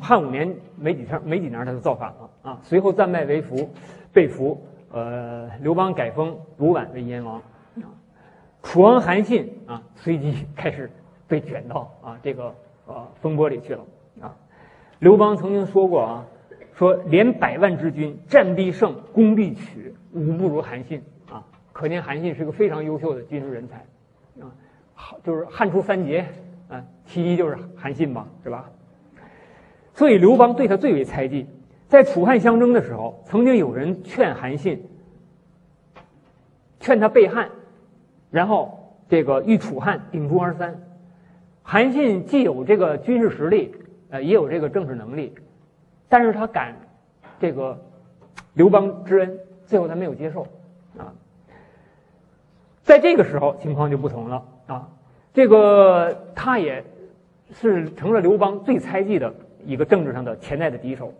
[0.00, 2.60] 汉五年没几天，没几年他就造反了啊！
[2.62, 3.68] 随后战败为俘，
[4.12, 4.64] 被俘。
[4.90, 7.42] 呃，刘邦改封卢绾为燕王。
[8.62, 10.90] 楚王韩信啊，随即开始
[11.26, 12.54] 被卷到啊这个
[12.86, 13.84] 呃风波里去了
[14.20, 14.34] 啊。
[14.98, 16.26] 刘邦曾经说过啊，
[16.74, 21.44] 说连百万之军，战必胜，攻必取，无不如韩信啊！
[21.72, 23.76] 可见韩信是个非常优秀的军事人才
[24.40, 24.50] 啊。
[24.94, 26.26] 好，就是汉初三杰
[26.68, 28.68] 啊，其一就是韩信吧，是吧？
[29.94, 31.46] 所以刘邦对他最为猜忌，
[31.88, 34.86] 在楚汉相争的时候，曾经有人劝韩信，
[36.80, 37.48] 劝他背汉，
[38.30, 40.78] 然后这个与楚汉鼎足而三。
[41.62, 43.74] 韩信既有这个军事实力，
[44.10, 45.34] 呃，也有这个政治能力，
[46.10, 46.76] 但是他感
[47.40, 47.82] 这个
[48.52, 50.46] 刘邦之恩，最后他没有接受
[50.98, 51.12] 啊。
[52.82, 54.88] 在这个时候，情况就不同了啊，
[55.32, 56.84] 这个他也
[57.52, 59.32] 是成了刘邦最猜忌的。
[59.64, 61.12] 一个政治上的潜在的敌手，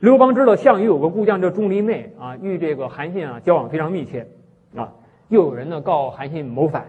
[0.00, 4.28] 刘邦知道项羽有个故将叫钟离昧啊，与这个韩信啊交往非常密切
[4.76, 4.92] 啊，
[5.28, 6.86] 又有人呢告韩信谋反，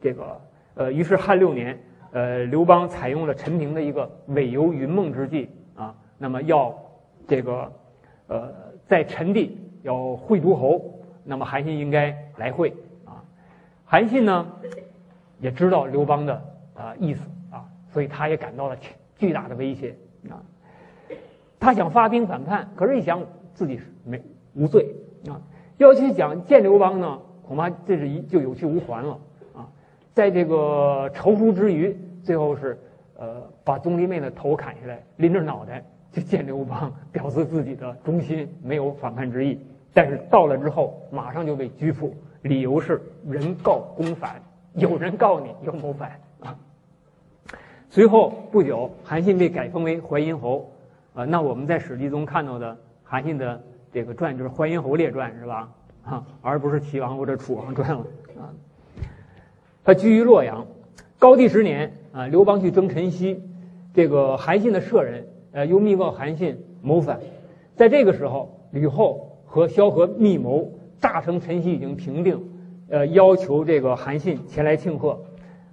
[0.00, 0.40] 这个
[0.74, 1.78] 呃，于是汉六年，
[2.12, 6.72] 呃，刘邦采用了陈平的一个伪游云梦之计啊，那么要
[7.26, 7.72] 这个
[8.28, 8.52] 呃
[8.86, 12.72] 在陈地要会诸侯，那么韩信应该来会
[13.04, 13.24] 啊，
[13.84, 14.46] 韩信呢
[15.40, 16.34] 也知道刘邦的
[16.74, 18.76] 啊意思啊，所以他也感到了。
[19.16, 19.96] 巨大的威胁
[20.28, 20.42] 啊！
[21.64, 23.22] 他想发兵反叛，可是，一想
[23.54, 24.20] 自己没
[24.52, 24.94] 无罪
[25.26, 25.40] 啊，
[25.78, 29.18] 要去讲见刘邦呢，恐怕这是一就有去无还了
[29.56, 29.66] 啊！
[30.12, 32.78] 在这个踌躇之余，最后是
[33.16, 39.58] 呃把钟离昧的头砍下来，拎着脑袋去见刘邦，表示自己的忠心，没有反叛之意。
[39.94, 44.34] 但是到了之后，马上就被拘捕，理由是人告公反，
[44.74, 46.54] 有人告你有谋反啊。
[47.88, 50.70] 随后不久，韩信被改封为淮阴侯，
[51.14, 55.72] 啊，那我们在《史记》中看到的韩信的这个传就是《淮阴侯列传》，是吧？
[56.04, 58.04] 啊，而不是齐王或者楚王传了
[58.36, 58.50] 啊。
[59.84, 60.66] 他居于洛阳。
[61.16, 63.38] 高帝十年啊，刘邦去征陈豨，
[63.94, 67.20] 这个韩信的舍人呃又密告韩信谋反。
[67.76, 72.42] 在这个时候，吕后和萧何密谋，诈称陈豨已经平定，
[72.90, 75.18] 呃，要求这个韩信前来庆贺。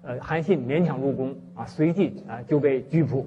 [0.04, 3.26] 呃，韩信勉强入宫啊，随即啊就被拘捕，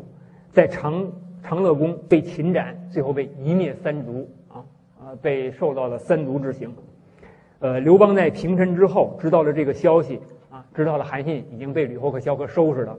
[0.51, 1.13] 在长
[1.45, 4.65] 长乐宫被擒斩，最后被一灭三族啊
[4.99, 6.75] 啊，被受到了三族之刑。
[7.59, 12.99] 呃，刘邦在平陈之后知道了这个消息啊，知道了韩信已经被吕后和萧何收拾了。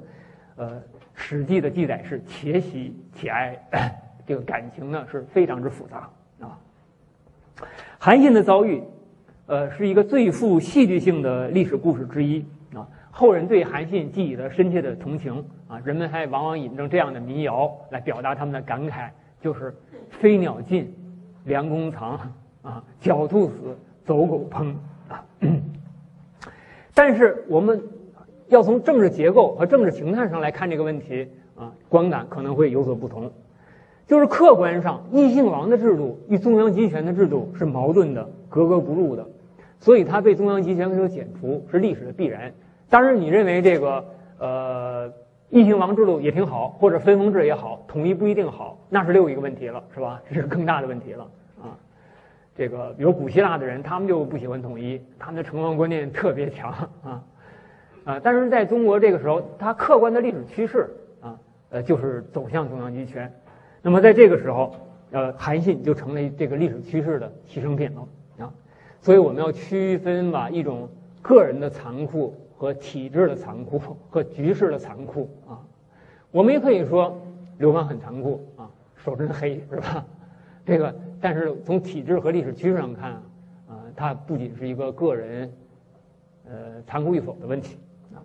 [0.57, 0.69] 呃，
[1.15, 3.59] 《史记》的记载是且喜且哀，
[4.25, 6.57] 这个感情呢是非常之复杂啊。
[7.97, 8.81] 韩信的遭遇，
[9.47, 12.87] 呃，是一个最富戏剧性的历史故事之一啊。
[13.11, 19.09] 后人对韩信寄予了深切的同情啊，人们还往往引证这样的民谣来表达他们的感慨，
[19.41, 19.73] 就是
[20.09, 20.93] 飞鸟尽，
[21.45, 22.19] 良弓藏
[22.61, 24.73] 啊，狡兔死，走狗烹
[25.09, 25.25] 啊。
[26.93, 27.81] 但是我们
[28.47, 33.31] 要从政治结构和政治形态上来看这个问题啊，观感可能会有所不同。
[34.07, 39.27] 就是客观上，异姓王的制度与中央集权的制度是矛盾的、格格不入的，
[39.79, 42.53] 所以它被中央集权所减除是历史的必然。
[42.87, 44.05] 当然，你认为这个
[44.37, 45.11] 呃
[45.49, 50.21] 异姓王制度也挺好，或者分封制也好，统一不一定好，那是另一个问题了，是吧？
[50.27, 51.23] 这是更大的问题了
[51.61, 51.77] 啊。
[52.55, 56.71] 这个比如古希腊的人，他们就不喜欢统一，他们的城邦观念特别强
[57.03, 57.23] 啊
[58.05, 58.19] 啊。
[58.23, 60.89] 但是在中国这个时候，它客观的历史趋势
[61.21, 63.31] 啊，呃，就是走向中央集权。
[63.81, 64.75] 那么在这个时候，
[65.11, 68.51] 呃，韩信就成了这个历史趋势的牺牲品了啊。
[68.99, 70.89] 所以我们要区分吧一种
[71.21, 75.59] 个人的残酷和体制的残酷和局势的残酷啊。
[76.31, 77.21] 我们也可以说
[77.57, 80.05] 刘邦很残酷啊，手真黑是吧？
[80.65, 83.11] 这个，但是从体制和历史趋势上看
[83.67, 85.51] 啊，它不仅是一个个人
[86.45, 87.77] 呃残酷与否的问题
[88.13, 88.19] 啊。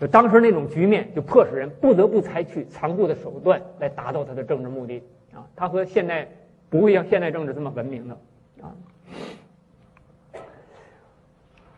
[0.00, 5.46] 就当时那种局面，就迫使人不得不采取残酷的手段来达到他的政治目的啊。
[5.54, 6.28] 他和现代
[6.70, 8.16] 不会像现代政治这么文明的
[8.62, 8.74] 啊。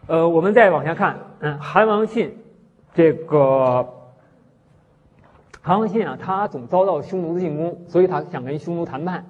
[0.06, 2.36] 呃，我们再往下看，嗯，韩王信
[2.94, 3.86] 这个
[5.60, 9.26] 韩王信啊，他总遭到匈奴的进攻，所以他想跟匈奴谈判。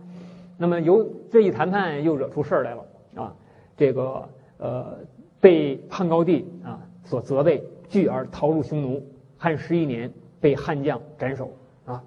[0.58, 2.84] 那么由这一谈判又惹出事儿来了
[3.14, 3.34] 啊。
[3.76, 4.98] 这个呃，
[5.40, 7.62] 被汉高帝啊所责备。
[7.88, 9.00] 惧而逃入匈奴，
[9.38, 11.52] 汉十一年被汉将斩首
[11.84, 12.02] 啊。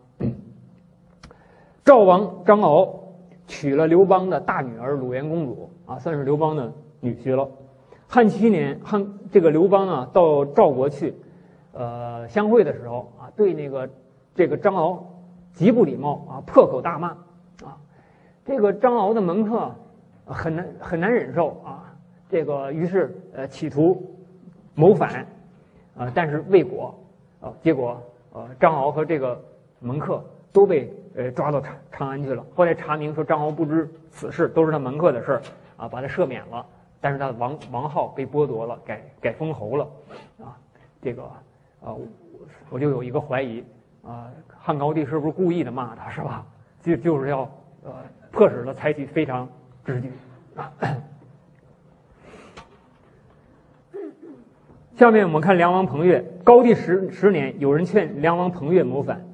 [1.86, 3.00] 赵王张敖
[3.48, 7.50] 娶了刘邦的大女儿鲁元公主啊，算是刘邦的女婿了。
[8.10, 11.16] 汉七年，汉这个刘邦啊到赵国去，
[11.72, 13.90] 呃相会的时候啊，对那个
[14.36, 15.06] 这个张敖
[15.54, 17.10] 极不礼貌啊，破口大骂
[17.64, 17.78] 啊。
[18.44, 19.72] 这个张敖的门客
[20.26, 21.96] 很难很难忍受啊，
[22.28, 24.14] 这个于是呃企图
[24.74, 25.26] 谋反。
[25.98, 26.98] 啊，但是未果，
[27.42, 29.38] 啊，结果，呃，张敖和这个
[29.82, 32.42] 门客都被呃抓到长长安去了。
[32.56, 35.42] 后来查明说，张敖不知此事，都是他门客的事儿，
[35.76, 36.66] 啊，把他赦免了，
[37.02, 39.88] 但是他的王王号被剥夺了，改改封侯了，
[40.44, 40.58] 啊，
[41.02, 41.24] 这个，
[41.82, 41.96] 啊，
[42.70, 43.64] 我就有一个怀疑，
[44.04, 46.46] 啊，汉高帝是不是故意的骂他，是吧？
[46.82, 47.42] 就就是要
[47.84, 47.94] 呃
[48.32, 49.48] 迫使他采取非常
[49.86, 50.12] 之举，
[50.56, 50.72] 啊。
[54.96, 59.26] 下面我们看梁王彭越，高帝十十年，有人劝梁王彭越谋反，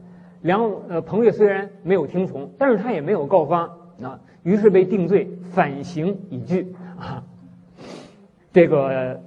[0.41, 3.61] 梁呃彭越虽然没有听从，但是他也没有告发
[4.03, 7.23] 啊，于是被定罪，反刑已具啊，
[8.55, 9.19] 这个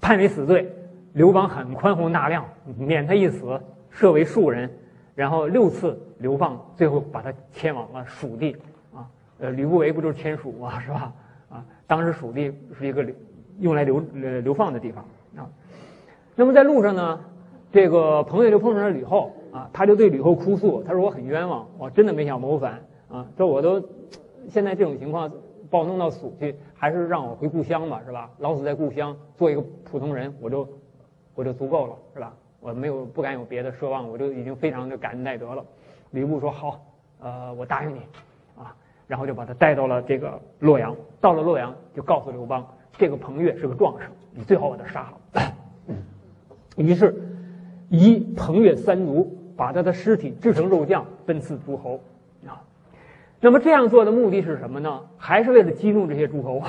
[0.00, 0.68] 判为死罪。
[1.12, 2.44] 刘邦很宽宏大量，
[2.76, 3.58] 免他一死，
[3.94, 4.68] 赦为庶人，
[5.14, 8.56] 然后六次流放，最后把他迁往了蜀地
[8.92, 9.06] 啊。
[9.38, 11.12] 呃，吕不韦不就是迁蜀嘛， 是吧？
[11.48, 13.14] 啊，当时蜀地是一个流
[13.60, 15.04] 用来流呃流放的地方
[15.36, 15.48] 啊。
[16.34, 17.20] 那么在路上呢，
[17.70, 23.80] 这个彭越就碰上了吕后啊，他就对吕后哭诉，他说我很冤枉，我真的没想谋反啊，这我都
[24.50, 25.30] 现在这种情况
[25.76, 28.30] 把我弄到蜀去，还是让我回故乡吧，是吧？
[28.38, 30.66] 老死在故乡，做一个普通人，我就
[31.34, 32.32] 我就足够了，是吧？
[32.60, 35.62] 我没有不敢有别的奢望，我就已经非常的感恩戴德了。
[36.12, 36.80] 吕布说好，
[37.20, 37.98] 呃，我答应你
[38.56, 38.74] 啊，
[39.06, 45.52] 然后就把他带到了这个洛阳，到了洛阳就告诉刘邦，这个彭越是个壮士，你最好把他杀了。
[46.78, 47.14] 于是，
[47.90, 52.00] 一彭越三族把他的尸体制成肉酱，分赐诸侯。
[53.40, 55.00] 那么这样做的目的是什么呢？
[55.16, 56.62] 还是为了激怒这些诸侯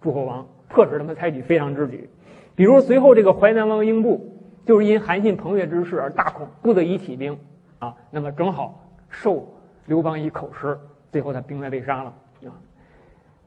[0.00, 2.08] 诸侯王，迫使他们采取非常之举。
[2.54, 7.36] 比如随后这个淮南王英布，就是因韩信、彭越之事而大恐，不得已起兵
[7.78, 7.94] 啊。
[8.10, 9.46] 那么正好受
[9.86, 10.78] 刘邦以口实，
[11.10, 12.54] 最后他兵败被杀了啊。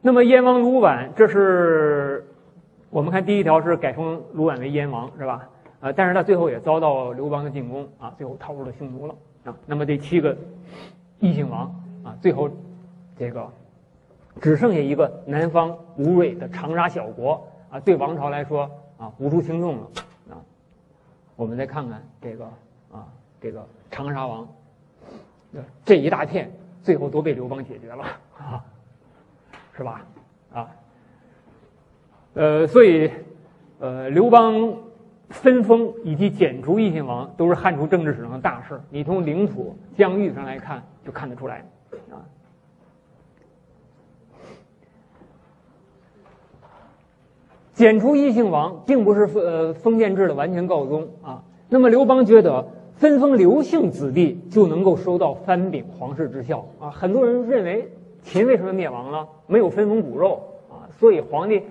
[0.01, 2.25] 那么燕王卢绾，这是
[2.89, 5.47] 我们看第一条是改封卢绾为燕王，是吧？
[5.79, 9.15] 啊，但是他最后也遭到刘邦的进攻啊，最后逃入了匈奴了
[9.45, 9.55] 啊。
[9.65, 10.35] 那么这七个
[11.19, 11.63] 异姓王
[12.03, 12.49] 啊，最后
[13.17, 13.47] 这个
[14.41, 19.87] 只剩下一个南方吴芮的长沙小国啊，对王朝来说啊无足轻重了
[20.31, 20.41] 啊。
[21.35, 22.45] 我们再看看这个
[22.91, 23.07] 啊，
[23.39, 24.47] 这个长沙王，
[25.83, 26.51] 这一大片
[26.83, 28.03] 最后都被刘邦解决了
[28.37, 28.63] 啊，
[29.75, 30.05] 是吧？
[30.53, 30.71] 啊，
[32.33, 33.11] 呃，所以
[33.79, 34.77] 呃，刘邦。
[35.31, 41.65] 分封以及剪除异姓王都是汉初政治史上的大事你从领土疆域上来看，就看得出来
[42.11, 42.21] 啊。
[47.75, 51.43] 剪除异姓王，并不是封呃封建制的完全告终啊。
[51.67, 52.65] 那么刘邦觉得
[52.95, 56.89] 分封刘姓子弟就能够收到藩饼皇室之效啊。
[56.89, 57.91] 很多人认为
[58.23, 59.27] 秦为什么灭亡了？
[59.45, 61.63] 没有分封骨肉啊，所以皇帝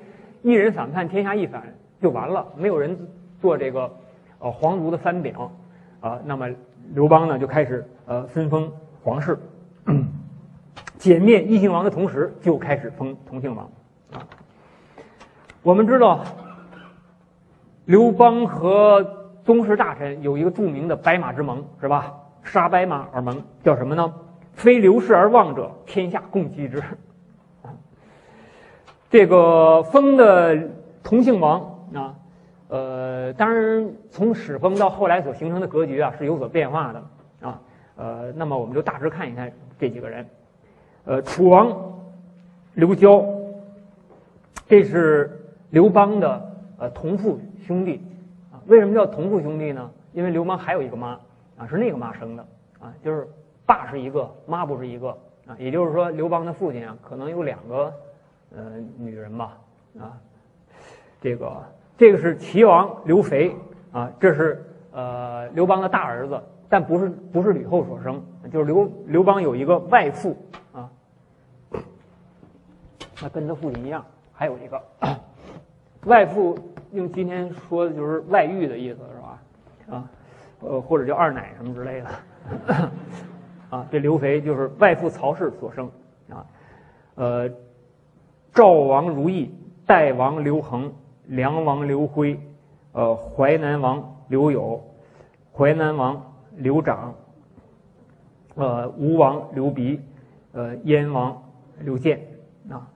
[0.42, 2.94] 一人反叛，天下一反就完了，没有人
[3.40, 3.90] 做这个
[4.40, 5.34] 呃皇族的藩饼
[6.00, 6.20] 啊。
[6.26, 6.46] 那么
[6.92, 8.70] 刘邦呢就开始呃分封
[9.02, 9.38] 皇室，
[11.00, 13.66] 歼灭异姓王的同时就开始封同姓王。
[15.64, 16.24] 我们知道
[17.86, 19.20] 刘邦和。
[19.44, 22.14] 宗室大臣有一个著名的白马之盟，是吧？
[22.42, 24.14] 杀白马而盟，叫什么呢？
[24.54, 26.82] 非刘氏而望者，天下共击之。
[29.10, 30.58] 这个封的
[31.02, 31.60] 同姓王
[31.92, 32.14] 啊，
[32.68, 37.60] 呃，当然从始封到后来所形成的格局啊是有所变化的啊。
[37.96, 40.26] 呃，那么我们就大致看一看这几个人。
[41.04, 41.70] 呃，楚王
[42.72, 43.22] 刘交，
[44.66, 45.43] 这是
[45.75, 48.01] 刘邦的呃同父兄弟
[48.53, 48.62] 啊。
[48.66, 49.91] 为什么叫同父兄弟呢？
[50.12, 51.18] 因为刘邦还有一个妈
[51.59, 52.47] 啊，是那个妈生的
[52.79, 53.29] 啊，就是
[53.66, 55.09] 爸是一个，妈不是一个
[55.49, 55.57] 啊。
[55.59, 57.93] 也就是说，刘邦的父亲啊，可能有两个
[58.55, 59.59] 呃女人吧
[59.99, 60.16] 啊。
[61.20, 61.53] 这个
[61.99, 63.53] 这个是齐王刘肥
[63.91, 68.22] 啊，这是呃刘邦的大儿子，但不是不是吕后所生，
[68.53, 70.37] 就是刘刘邦有一个外父
[70.72, 70.89] 啊，
[73.20, 74.81] 那跟他父亲一样，还有一个
[76.07, 76.59] 外父。
[76.92, 79.42] 用今天说的就是外遇的意思是吧？
[79.90, 80.09] 啊，
[80.61, 82.09] 呃，或者叫二奶什么之类的，
[83.76, 85.90] 啊，这刘肥就是外父曹氏所生
[86.30, 86.46] 啊，
[87.16, 87.50] 呃，
[88.52, 89.52] 赵王如意、
[89.84, 90.92] 代王刘恒、
[91.26, 92.38] 梁王刘辉、
[92.92, 94.80] 呃，淮南王刘友、
[95.52, 97.12] 淮南王刘长、
[98.55, 100.00] 呃，吴王刘鼻、
[100.52, 101.42] 呃，燕王
[101.80, 102.20] 刘建
[102.70, 102.86] 啊，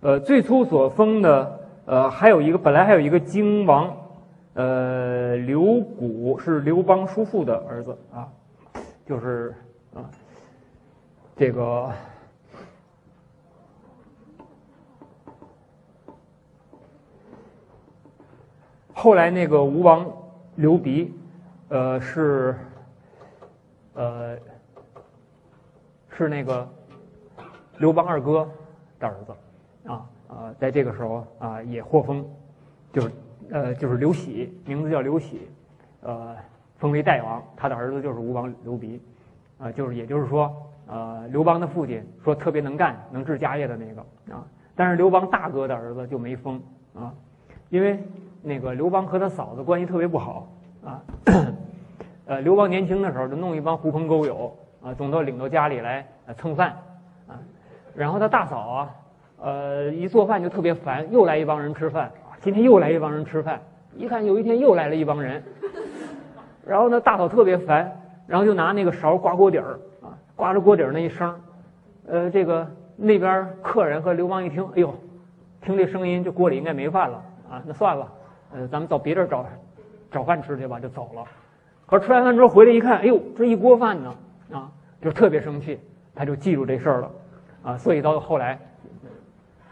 [0.00, 1.65] 呃，最初所封的。
[1.86, 3.96] 呃，还有一个，本来还有一个荆王，
[4.54, 8.28] 呃，刘古是刘邦叔父的儿子啊，
[9.06, 9.54] 就是
[9.94, 10.02] 啊，
[11.36, 11.88] 这个
[18.92, 20.12] 后来那个吴王
[20.56, 21.14] 刘鼻，
[21.68, 22.58] 呃，是
[23.94, 24.36] 呃
[26.10, 26.68] 是那个
[27.78, 28.48] 刘邦二哥
[28.98, 29.32] 的儿子
[29.88, 30.04] 啊。
[30.28, 32.24] 呃，在这个时候啊，也获封，
[32.92, 33.10] 就是
[33.50, 35.48] 呃，就是刘喜，名字叫刘喜，
[36.02, 36.34] 呃，
[36.78, 37.42] 封为代王。
[37.56, 39.00] 他的儿子就是吴王刘鼻，
[39.58, 40.52] 啊，就是也就是说，
[40.88, 44.00] 呃，刘邦的父亲说特别能干、能治家业的那个
[44.34, 44.44] 啊。
[44.74, 46.60] 但是刘邦大哥的儿子就没封
[46.94, 47.14] 啊，
[47.70, 48.02] 因为
[48.42, 50.48] 那个刘邦和他嫂子关系特别不好
[50.84, 51.02] 啊。
[52.26, 54.52] 呃，刘邦年轻的时候就弄一帮狐朋狗友
[54.82, 56.04] 啊，总到领到家里来
[56.36, 56.76] 蹭饭
[57.28, 57.38] 啊，
[57.94, 58.90] 然后他大嫂啊。
[59.46, 62.10] 呃，一做饭就特别烦，又来一帮人吃饭！
[62.40, 63.60] 今天又来一帮人吃饭，
[63.94, 65.40] 一看有一天又来了一帮人，
[66.66, 71.32] 然后呢，大嫂特别烦，然后就拿那个勺刮锅底儿啊，刮着锅底儿那一声，
[72.08, 74.92] 呃，这个那边客人和刘邦一听，哎呦，
[75.60, 78.12] 听这声音，这锅里应该没饭了啊，那算了，
[78.52, 79.46] 呃，咱们到别地儿找
[80.10, 81.22] 找饭吃去吧，就走了。
[81.86, 84.14] 可是吃完饭之后回来一看，哎呦，这一锅饭呢，
[84.50, 85.78] 啊，就特别生气，
[86.16, 87.10] 他就记住这事儿了，
[87.62, 88.58] 啊，所以到后来。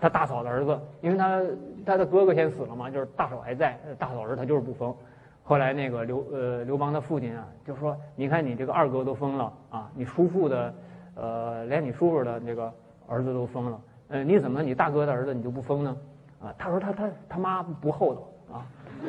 [0.04, 1.40] 他大嫂的儿子，因为他
[1.86, 4.94] 他的哥哥先死了嘛，就是大嫂还在，大嫂儿子他就是不封。
[5.42, 10.74] 后来那个刘呃刘邦的父亲啊，就说：“你看你这个二哥都封了啊，你叔父的，
[11.14, 12.70] 呃，连你叔叔的那个
[13.08, 15.96] 儿子都封了，呃，你怎么你大哥的儿子你就不封呢？”
[16.44, 18.66] 啊，他说他他他妈不厚道啊。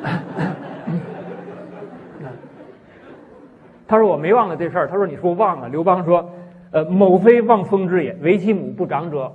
[3.86, 5.68] 他说我没忘了这事儿，他说你说忘了。
[5.68, 6.26] 刘邦说
[6.72, 9.30] ：“呃，某非忘封之也，为其母不长者。”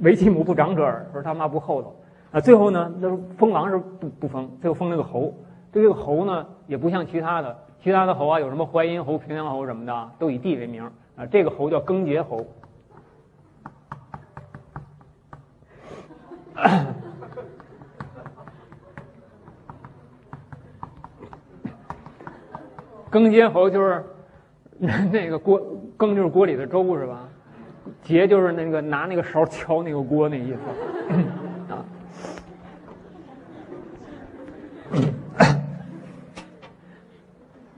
[0.00, 1.94] 为其母不长者耳，说他妈不厚道
[2.32, 2.40] 啊！
[2.40, 5.32] 最后呢，那封王是不不封，最后封了个侯。
[5.72, 11.26] 这个侯呢，也不像其他的，其他的侯啊，有什么淮阴侯、平阳侯什么的，都以地为名啊。
[11.26, 12.44] 这个侯叫更节侯。
[23.10, 24.04] 更节侯就是
[25.12, 25.60] 那个锅，
[25.96, 27.28] 更就是锅里的粥是吧？
[28.04, 30.58] 节就是那个拿那个勺敲那个锅那意思
[31.72, 31.84] 啊。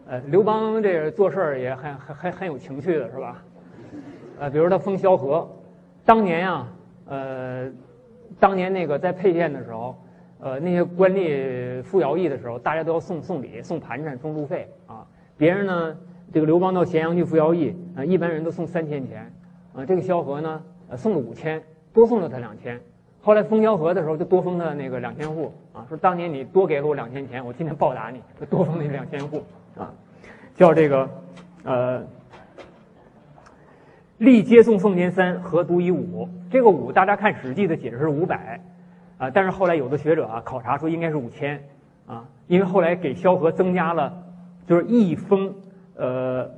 [0.08, 3.42] 呃，刘邦这个做事儿也很很很很有情趣的是吧？
[4.38, 5.48] 呃，比如他封萧何，
[6.04, 6.68] 当年啊，
[7.06, 7.70] 呃，
[8.38, 9.96] 当年那个在沛县的时候，
[10.40, 15.06] 呃，那些官吏服徭役的时候，大家都要送送礼、送盘缠、送路费啊。
[15.36, 15.96] 别人呢，
[16.32, 19.32] 这个刘邦到咸阳去服徭役啊，一般人都送三千钱。
[19.76, 21.62] 啊，这个萧何呢，呃，送了五千，
[21.92, 22.80] 多送了他两千。
[23.20, 29.42] 后来封萧何的时候，就多封他那个两千户啊，说当年你多给了我两千钱，我今天报答你，就多封那两千户
[29.76, 29.92] 啊。
[30.54, 31.10] 叫这个
[31.64, 32.02] 呃，
[34.18, 36.26] 历接送奉年三，合独以五。
[36.50, 38.60] 这个五，大家看《史记》的解释是五百
[39.18, 41.62] 啊，但是后来有的学者啊考察说应该是五千
[42.06, 44.22] 啊，因为后来给萧何增加了，
[44.66, 45.52] 就是一封
[45.96, 46.48] 呃，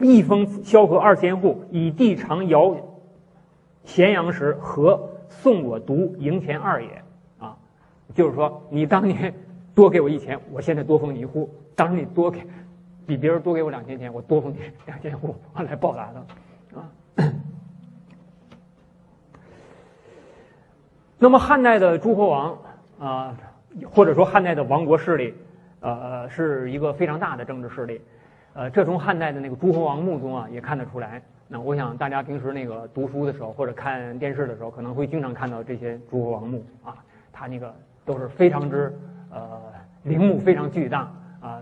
[0.00, 2.76] 一封萧何二千户，以地长尧
[3.84, 7.02] 咸阳时，和送我独营前二也
[7.38, 7.56] 啊，
[8.14, 9.34] 就是说你当年
[9.74, 12.40] 多给我一钱，我现在多封你一户，当时你多给。
[13.06, 16.88] 比别人多给我两千钱，我多封你两千户 我来报答他，啊。
[21.18, 22.58] 那么汉代的诸侯王
[22.98, 23.36] 啊，
[23.90, 25.34] 或者说汉代的王国势力，
[25.80, 28.00] 呃，是一个非常大的政治势力，
[28.54, 31.20] 呃，这从汉代的那个诸侯王墓中啊也看得出来。
[31.48, 36.96] 那我想大家平时那个读书的时候或者看电视的时候，可能会经常看到这些诸侯王墓啊，
[37.32, 37.74] 它那个
[38.04, 38.96] 都是非常之
[39.30, 39.60] 呃
[40.04, 41.00] 陵墓非常巨大
[41.40, 41.60] 啊。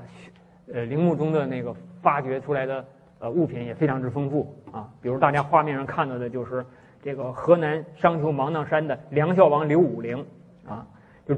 [0.73, 2.85] 呃，陵墓中的那个发掘出来的
[3.19, 6.65] 呃物品也非常之丰富啊，比如大家画面上看到的就是
[7.03, 10.25] 这个河南商丘芒砀山的梁孝王刘武陵
[10.69, 10.87] 啊，
[11.27, 11.35] 就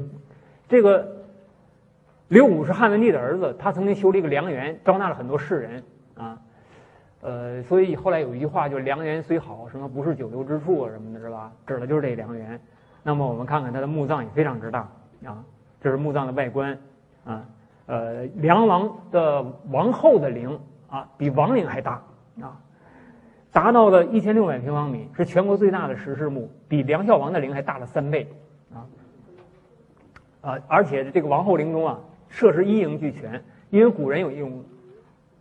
[0.69, 1.14] 这个
[2.27, 5.83] 刘武是汉文帝的儿子，他曾经修了一个梁园，招纳了很多士人
[6.15, 6.37] 啊，
[7.21, 11.51] 呃，所以后来有一句话，就梁园虽好，什么不是久留之处啊什么的，是吧？
[11.67, 12.59] 指的就是这梁园。
[13.03, 14.89] 那么我们看看他的墓葬也非常之大
[15.25, 15.43] 啊，
[15.79, 16.77] 这是墓葬的外观
[17.25, 17.45] 啊。
[17.85, 20.59] 呃，梁王的王后的陵
[20.89, 22.01] 啊，比王陵还大
[22.41, 22.57] 啊，
[23.51, 28.27] 达到了一千六百平方米，是全国最大的石室墓，比梁孝王的陵还大了三倍
[28.73, 28.81] 啊
[30.41, 30.59] 啊！
[30.67, 31.99] 而且这个王后陵中啊，
[32.29, 34.63] 设施一应俱全，因为古人有一种，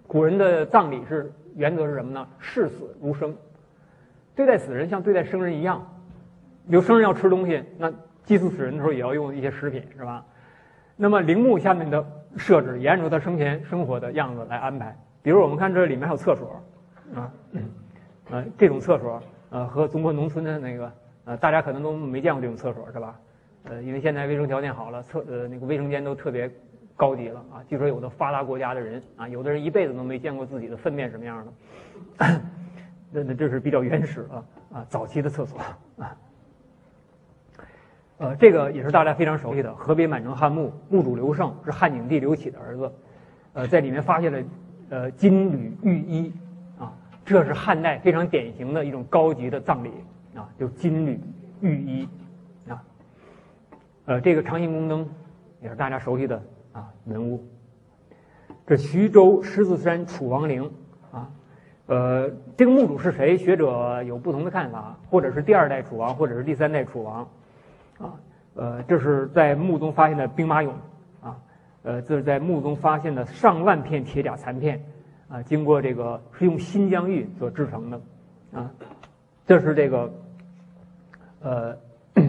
[0.06, 2.26] 古人的葬礼是原则是什么呢？
[2.38, 3.36] 视死如生，
[4.34, 5.86] 对待死人像对待生人一样，
[6.68, 7.92] 比如生人要吃东西，那
[8.24, 10.24] 祭祀死人的时候也要用一些食品，是吧？
[10.96, 12.04] 那么陵墓下面的。
[12.36, 16.60] 设置也按照他生前生活的样子来安排，比如我们看这里面还有厕所，
[17.14, 17.32] 啊，
[18.30, 20.92] 呃，这种厕所，呃，和中国农村的那个，
[21.26, 23.16] 呃，大家可能都没见过这种厕所是吧？
[23.62, 26.50] 呃，因为现在卫生条件好了，厕呃那个卫生间都特别
[26.96, 27.62] 高级了啊。
[27.68, 31.52] 据说有的发达国家的人啊，有的人一辈子都没见过自己的粪便什么样的，
[33.10, 35.58] 那那这是比较原始啊啊早期的厕所
[35.98, 36.16] 啊。
[38.16, 42.92] 呃，这个也是大家非常熟悉的河北满城汉墓，墓主刘胜是汉景帝刘启的儿子，
[43.54, 44.42] 呃，在里面发现了
[44.90, 46.32] 呃金缕玉衣，
[46.78, 46.92] 啊，
[47.24, 49.90] 这是汉代非常典型的一种高级的葬礼
[50.36, 51.20] 啊，就金缕
[51.60, 52.08] 玉衣，
[52.68, 52.84] 啊，
[54.06, 55.08] 呃，这个长信宫灯
[55.60, 56.40] 也是大家熟悉的
[56.74, 57.42] 啊文物。
[58.66, 60.70] 这徐州狮子山楚王陵
[61.10, 61.30] 啊，
[61.86, 63.38] 呃，这个墓主是谁？
[63.38, 67.26] 学者有不同的看法，或者是第二代楚王，或者是第三代楚王。
[67.98, 68.14] 啊，
[68.54, 70.70] 呃，这是在墓中发现的兵马俑，
[71.20, 71.38] 啊，
[71.82, 74.82] 呃，这是在墓中发现的上万片铁甲残片，
[75.28, 78.00] 啊，经过这个是用新疆玉所制成的，
[78.52, 78.70] 啊，
[79.46, 80.12] 这是这个，
[81.40, 81.76] 呃，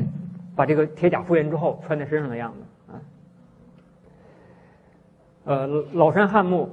[0.56, 2.65] 把这个铁甲复原之后穿在身上的样子，
[5.46, 6.70] 呃，老山汉墓，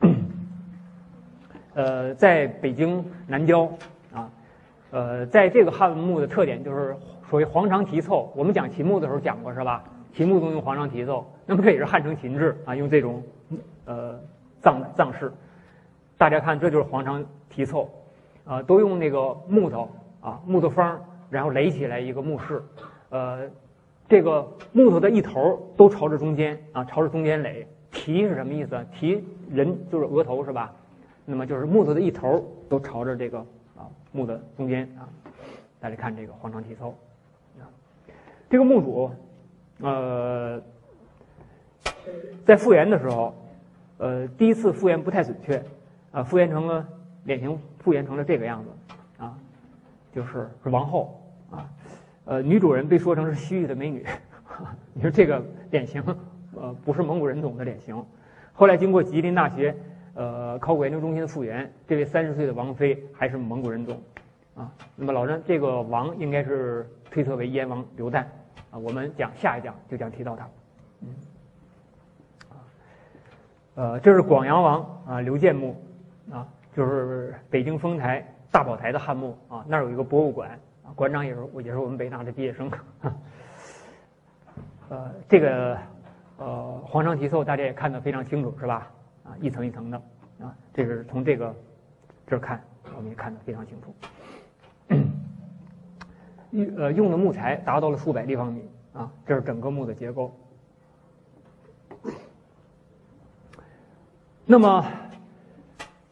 [1.74, 3.64] 呃，在北京南郊，
[4.12, 4.30] 啊，
[4.90, 6.96] 呃，在这个汉墓的特点就是。
[7.30, 9.82] 所谓黄肠题凑，我们讲秦墓的时候讲过是吧？
[10.12, 13.20] 秦墓中用黄肠题凑，那么这也是汉承秦制啊，用这种
[13.86, 14.20] 呃
[14.60, 15.32] 葬葬式。
[16.16, 17.90] 大家看，这就是黄肠题凑，
[18.44, 19.90] 啊，都用那个木头
[20.20, 22.62] 啊木头方，然后垒起来一个墓室，
[23.08, 23.50] 呃，
[24.06, 27.66] 这个木头的一头都朝着中间啊，朝着中间垒。
[27.94, 28.84] 提是什么意思？
[28.92, 30.74] 提人就是额头是吧？
[31.24, 33.38] 那么就是木头的一头都朝着这个
[33.76, 35.08] 啊木的中间啊。
[35.80, 36.94] 大家看这个黄肠题凑。
[38.50, 39.10] 这个墓主，
[39.80, 40.62] 呃，
[42.44, 43.34] 在复原的时候，
[43.98, 45.60] 呃，第一次复原不太准确，
[46.12, 46.86] 啊，复原成了
[47.24, 48.70] 脸型，复原成了这个样子，
[49.24, 49.36] 啊，
[50.12, 51.20] 就是是王后，
[51.50, 51.68] 啊，
[52.26, 54.06] 呃，女主人被说成是西域的美女，
[54.92, 56.04] 你说这个脸型，
[56.60, 58.04] 呃，不是蒙古人种的脸型。
[58.52, 59.74] 后来经过吉林大学
[60.14, 64.00] 呃考古研究中心的复原，这位三十岁的王妃还是蒙古人种，
[64.54, 68.24] 啊，那么老张这个王应该是推测为燕王刘旦。
[68.70, 70.48] 啊，我们讲下一讲就将提到他，
[71.00, 71.08] 嗯，
[72.50, 72.54] 啊，
[73.76, 75.80] 呃，这是广阳王啊刘建墓，
[76.32, 76.44] 啊，
[76.74, 82.68] 就是北京丰台大宝台的汉墓啊，那儿有一个博物馆啊，馆长也是我也是我们北大的毕业生，
[84.90, 85.78] 呃，这个
[86.38, 88.90] 呃黄肠题凑大家也看得非常清楚是吧？
[89.24, 89.96] 啊，一层一层的
[90.42, 91.54] 啊，这是从这个
[92.26, 92.62] 这儿看，
[92.96, 93.94] 我们也看得非常清楚。
[96.50, 100.32] 用呃用的木材达到了数百立方米啊，这是整个墓的结构。
[104.46, 104.84] 那么，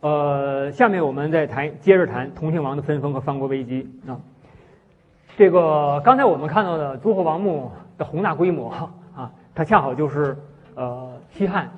[0.00, 4.18] 呃，下面我们再谈，接着谈同姓王的分封和藩国危机啊。
[5.36, 8.90] 这个刚才我们看到的诸侯王墓的宏大规模
[9.54, 10.36] 他，恰好就是
[10.74, 11.70] 呃西汉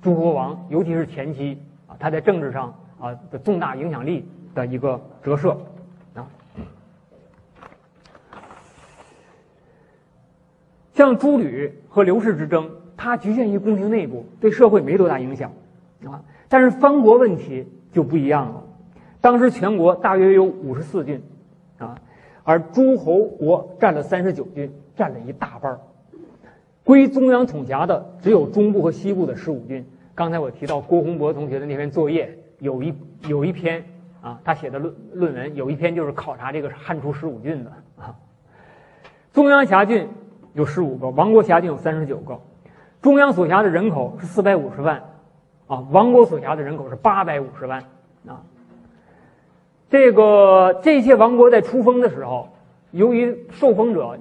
[0.00, 5.56] 诸侯王，尤其是前期啊，他在政治上啊的重大影响力的一个折射
[6.14, 6.26] 啊。
[10.94, 15.52] 像诸吕和刘氏之争，它局限于宫廷内部，对社会没多大影响。
[16.04, 18.62] 啊，但是藩国问题就不一样了。
[19.20, 21.20] 当时全国大约有五十四郡，
[21.78, 21.98] 啊，
[22.44, 25.80] 而诸侯国占了三十九郡，占了一大半儿。
[26.86, 29.84] 归中央统辖的只有中部和西部的十五郡。
[30.14, 32.94] 刚才我提到郭洪博同学的那篇作业，有一
[33.26, 33.84] 有一篇
[34.22, 38.14] 啊，他写的论论文有一篇就是考察这个汉初十五郡的啊。
[39.32, 40.08] 中央辖郡
[40.54, 42.38] 有十五个，王国辖郡有三十九个，
[43.02, 45.02] 中央所辖的人口是四百五十万。
[45.66, 47.82] 啊，王国所辖的人口是八百五十万
[48.28, 48.44] 啊。
[49.90, 52.50] 这个这些王国在出封的时候，
[52.92, 54.16] 由于受封者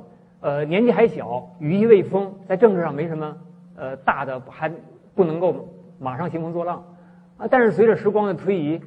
[0.46, 3.36] 呃年纪还小，羽翼未丰，在政治上没什么
[3.76, 4.72] 呃大的，还
[5.16, 5.68] 不能够
[5.98, 6.84] 马上兴风作浪
[7.36, 7.48] 啊。
[7.50, 8.80] 但是随着时光的推移，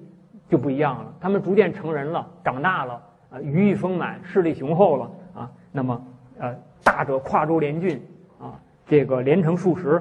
[0.48, 1.12] 就不一样了。
[1.20, 5.50] 他们逐渐成人了，长大了啊，羽翼丰满，势力雄厚了啊。
[5.72, 6.00] 那么
[6.38, 6.54] 呃，
[6.84, 8.00] 大者跨州连郡
[8.38, 8.54] 啊，
[8.86, 10.00] 这个连城数十，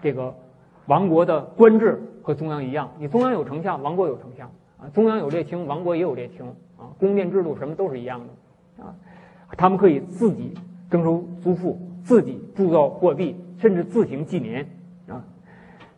[0.00, 0.32] 这个。
[0.86, 4.46] 王国的官制和中央一样，你中央有丞相，王国有丞相
[4.78, 6.92] 啊；中央有列卿，王国也有列卿啊。
[7.00, 8.94] 宫殿制度什么都是一样的啊。
[9.56, 10.52] 他们可以自己
[10.90, 14.68] 征收租赋，自己铸造货币，甚至自行纪年
[15.08, 15.24] 啊。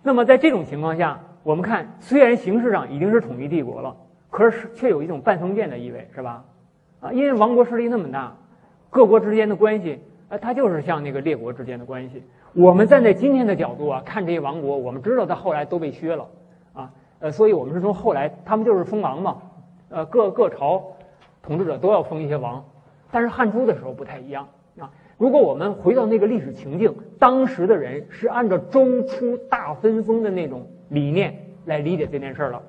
[0.03, 3.97] 那么在这种情况下，我们看，虽然形式上已经是统一帝国了，
[4.31, 6.45] 可是却有一种半封建的意味，是吧？
[7.01, 8.37] 啊，因为王国势力那么大，
[8.91, 12.23] 各国之间的关系，啊，它就是像那个列国之间的关系。
[12.55, 16.27] 我们站在今天的角度啊，看这些王国，我们知道他后来都被削了，
[16.73, 19.37] 啊，呃，所以我们是从后来他们就是封王嘛，
[19.91, 20.83] 呃，各各朝
[21.43, 22.65] 统治者都要封一些王，
[23.11, 24.49] 但是汉初的时候不太一样。
[25.19, 32.63] 如果我们回到那个历史情境，当时的人是按照周初大分封的那种理念来理解这件事儿了，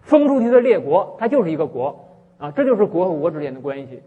[0.00, 2.06] 封出去的列国，它就是一个国
[2.38, 4.02] 啊，这就是国和国之间的关系。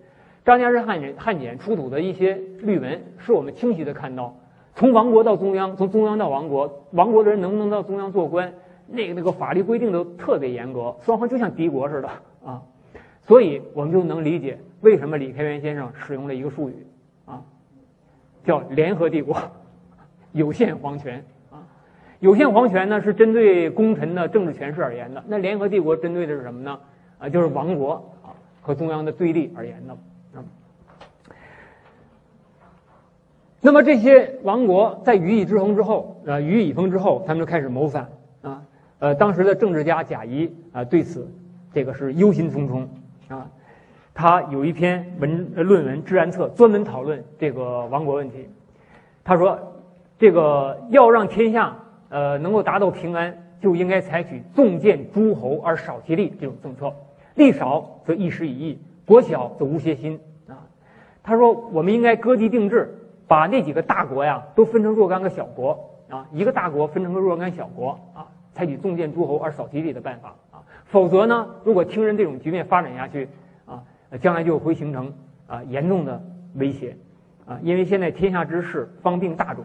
[0.46, 4.36] 张家氏汉简汉简出土的一些律文，是我们清晰的看到。
[4.74, 8.54] 从王国到中央，从中央到王国，王国的人能不能到中央做官？
[8.88, 12.10] 那个那个法律规定都特别严格，双方就像敌国似的
[12.44, 12.64] 啊。
[13.28, 16.88] 所以我们就能理解为什么李开元先生使用了一个术语，
[18.44, 19.38] 叫联合帝国，
[20.32, 21.64] 有限皇权啊。
[22.20, 26.80] 有限皇权呢是针对功臣的政治权势而言的，那联合帝国针对的是什么呢？
[27.18, 28.32] 啊，就是王国啊
[28.62, 29.98] 和中央的对立而言的。
[33.62, 38.10] 那么这些王国在羽翼之衡之后，呃，羽翼已封之后，他们就开始谋反
[38.42, 38.64] 啊。
[39.00, 41.30] 呃，当时的政治家贾谊啊，对此
[41.74, 42.88] 这个是忧心忡忡
[43.28, 43.50] 啊。
[44.20, 48.50] 他有一篇文论文《治安策》，专门讨论这个亡国问题。
[49.24, 49.58] 他说，
[50.18, 51.74] 这个要让天下
[52.10, 56.94] 呃能够达到平安，就应该采取重建诸侯而少其力这种政策。
[57.36, 60.68] 力少则一时一义，国小则无邪心啊。
[61.24, 62.94] 他说，我们应该割地定制。
[63.26, 73.30] 把那几个大国呀都分成若干个小国啊，一个大国分成个若干小国啊，采取重建诸侯而少其力的办法啊，否则呢，如果听人这种局面发展下去，
[74.18, 75.14] 将来就会形成
[75.48, 76.22] 啊严重的
[76.56, 76.96] 威胁
[77.46, 79.64] 啊，因为现在天下之势方病大种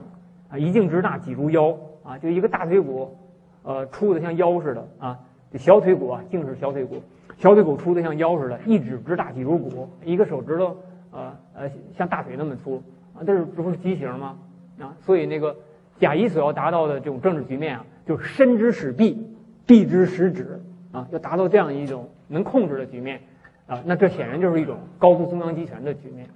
[0.51, 3.17] 啊，一径之大几如腰啊，就一个大腿骨，
[3.63, 5.19] 呃，粗的像腰似的啊，
[5.53, 7.03] 这小腿骨啊，竟是小腿骨，
[7.39, 10.77] 小腿骨粗的像腰似的，一指之大几如骨，一个手指头
[11.11, 12.83] 呃呃像大腿那么粗。
[13.17, 14.37] 啊，这是这不是畸形吗？
[14.81, 15.57] 啊，所以那个
[16.01, 19.25] 贾谊所要达到的这种政治局面啊，就是伸之使臂，
[19.67, 23.21] 臂之使指啊，要达到这样一种能控制的局面
[23.67, 26.29] 啊，那这显然就是一种高度中央集权的局面。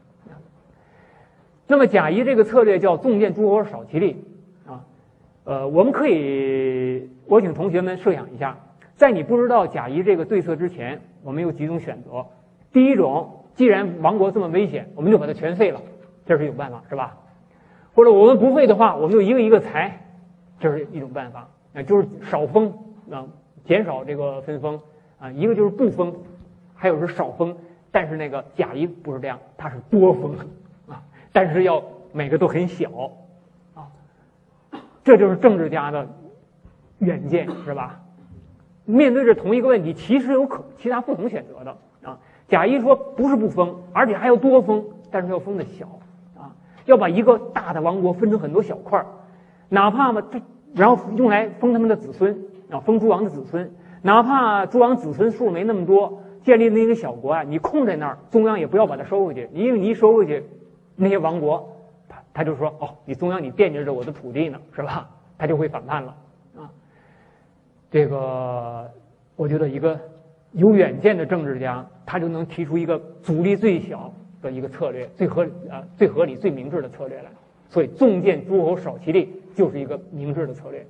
[1.67, 4.25] 那么贾谊这个策略叫重建诸侯少其力
[4.67, 4.85] 啊，
[5.45, 8.57] 呃，我们可以，我请同学们设想一下，
[8.97, 12.25] 在你不知道贾谊这个对策之前，我们有几种选择。
[12.73, 15.83] 第一种，既然亡国这么危险，我们就把它全废了。
[16.25, 17.19] 这是一种办法，是吧？
[17.95, 20.07] 或者我们不废的话，我们就一个一个裁，
[20.59, 22.73] 这是一种办法啊，就是少封
[23.11, 23.27] 啊，
[23.67, 24.81] 减少这个分封
[25.19, 25.31] 啊。
[25.33, 26.15] 一个就是不封，
[26.79, 27.55] 还有是少封。
[27.91, 30.35] 但是那个贾谊不是这样，他是多封
[30.89, 31.03] 啊，
[31.33, 32.89] 但是要每个都很小
[33.75, 33.83] 啊。
[35.05, 36.07] 这就是政治家的
[36.99, 38.01] 远见，是吧？
[38.85, 42.19] 面对着同一个问题，其实有可其他不同选择的啊。
[42.49, 45.87] 贾谊说不是不封，而且还要多封，但是要封的小。
[46.39, 46.55] 啊
[46.85, 49.05] 要把一个大的王国分成很多小块儿，
[49.69, 50.41] 哪怕嘛，这
[50.75, 53.71] 然后用来封他们的子孙啊，封诸王的子孙，
[54.01, 60.45] 哪怕诸王子孙数没那么多，建立那个小国啊，你空在那儿，中央也不要把它收回去，因为你一收回去，
[60.97, 61.69] 那些王国，
[62.09, 65.09] 他他就说哦，你中央你惦记着我的土地呢，是吧？
[65.39, 66.17] 他就会反叛了
[66.57, 66.71] 啊。
[67.91, 68.91] 这个
[69.37, 69.99] 我觉得一个
[70.53, 74.13] 有远见的政治家，他就能提出一个阻力最小
[74.43, 77.31] 的一个策略，最合啊最合理、最明智的策略来。
[77.71, 80.87] 所以，重建诸侯，少其力，就是一个明智的策略。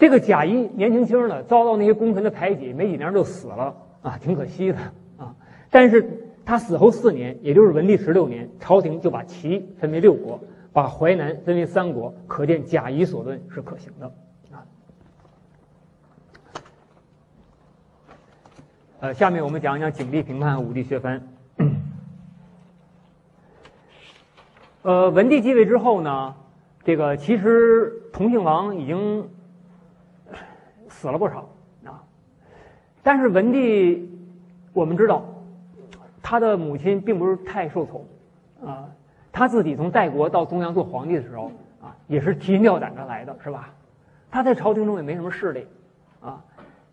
[0.00, 4.78] 这个贾谊年轻轻的，遭到那些功臣的排挤，没几年就死了啊，挺可惜的
[5.18, 5.36] 啊。
[5.68, 10.40] 但是他死后四年，也就是文帝十六年，朝廷就把齐分为六国，
[10.72, 14.06] 把淮南分为三国，可见贾谊所论是可行的
[14.50, 14.64] 啊。
[19.00, 21.22] 呃，下面我们讲一讲景帝评判武帝削藩。
[24.80, 26.34] 呃，文帝继位之后呢，
[26.84, 29.28] 这个其实同姓王已经
[31.00, 31.48] 死了不少
[31.86, 32.04] 啊，
[33.02, 34.06] 但是文帝
[34.74, 35.24] 我们知道，
[36.22, 38.04] 他的母亲并不是太受宠
[38.62, 38.90] 啊，
[39.32, 43.72] 他自己从代国到中央做皇帝的时候啊，也是提心吊胆的来的，是吧？
[44.30, 45.66] 他在朝廷中也没什么势力
[46.20, 46.44] 啊，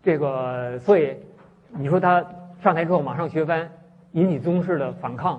[0.02, 1.14] 这个所以。
[1.70, 2.24] 你说他
[2.62, 3.70] 上台之后马上削藩，
[4.12, 5.34] 引起宗室的反抗，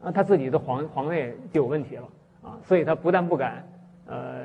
[0.00, 2.04] 啊，他自己的皇皇位就有问题了
[2.40, 3.66] 啊，所以他不但不敢
[4.06, 4.44] 呃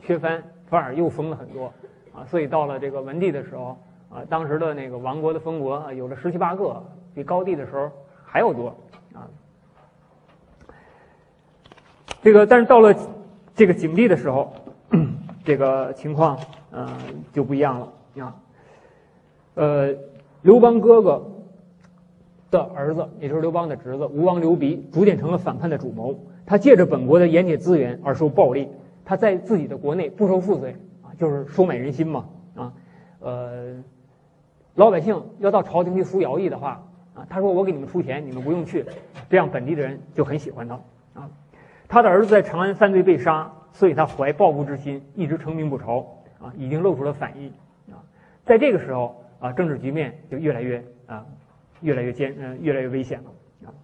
[0.00, 1.70] 削藩，反而又封了很多
[2.14, 3.78] 啊，所以到了这个文帝的时候
[4.10, 6.82] 啊，当时的那个王国的封国啊，有了十七八个，
[7.14, 7.90] 比高帝的时候
[8.24, 8.74] 还要多
[9.12, 9.28] 啊。
[12.22, 12.94] 这个但是到了
[13.54, 14.52] 这个景帝的时候，
[15.44, 16.38] 这个情况
[16.70, 16.88] 呃
[17.32, 17.92] 就不一样了
[18.24, 18.34] 啊，
[19.54, 19.94] 呃。
[20.42, 21.24] 刘邦哥哥
[22.50, 26.18] 的儿子，也就是刘邦的侄子吴王刘濞，逐渐成了反叛的主谋。
[26.44, 28.68] 他借着本国的盐铁资源而受暴利，
[29.04, 30.74] 他在自己的国内不收赋税，
[31.22, 32.72] 就是收买人心嘛啊。
[33.20, 33.76] 呃，
[34.74, 38.84] 老百姓要到朝廷去服徭役的话啊，他说我给你们出钱，你们不用去，
[39.30, 40.74] 这样本地的人就很喜欢他
[41.14, 41.30] 啊。
[41.86, 46.04] 他的儿子在长安犯罪被杀，所以他怀报复之心，一直成名不朝
[46.40, 47.52] 啊，已经露出了反意
[47.92, 48.02] 啊。
[48.44, 49.16] 在这个时候。
[49.42, 51.26] 啊，政治局面就越来越啊，
[51.80, 53.74] 越来越艰嗯，越来越危险了啊。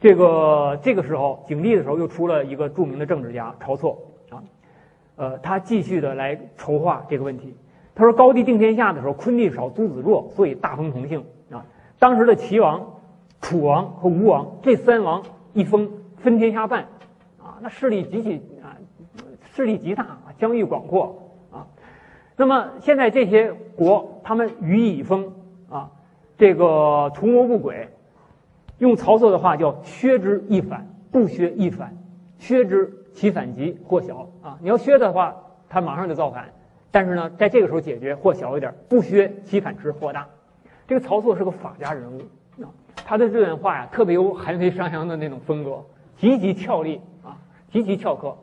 [0.00, 4.00] 这个这个时候，景帝的时候又出了一个著名的政治家晁错，
[5.16, 7.54] 呃，他继续的来筹划这个问题。
[7.94, 11.64] 他说，高帝定天下的时候，昆弟少，诸子弱，所以大封同姓啊。
[11.98, 12.84] 当时的齐王、
[13.40, 16.82] 楚王和吴王这三王一封，分天下半
[17.40, 18.74] 啊，那势力极其啊，
[19.52, 21.66] 势力极大，疆域广阔啊。
[22.36, 25.32] 那么现在这些国，他们予以封
[25.70, 25.88] 啊，
[26.36, 27.88] 这个图谋不轨，
[28.78, 31.96] 用曹操的话叫“削之一反，不削一反”，
[32.40, 34.58] 削之其反极或小啊。
[34.60, 35.34] 你要削的话，
[35.68, 36.44] 他马上就造反；
[36.90, 40.26] 但是呢，在这个时候解决或小一点，不削其反之或大。
[40.86, 42.20] 这个曹操是个法家人物
[42.62, 42.68] 啊，
[43.06, 45.82] 他的这段话呀，特别有韩非商鞅的那种风格，
[46.18, 47.38] 极其俏丽啊，
[47.70, 48.36] 极其俏客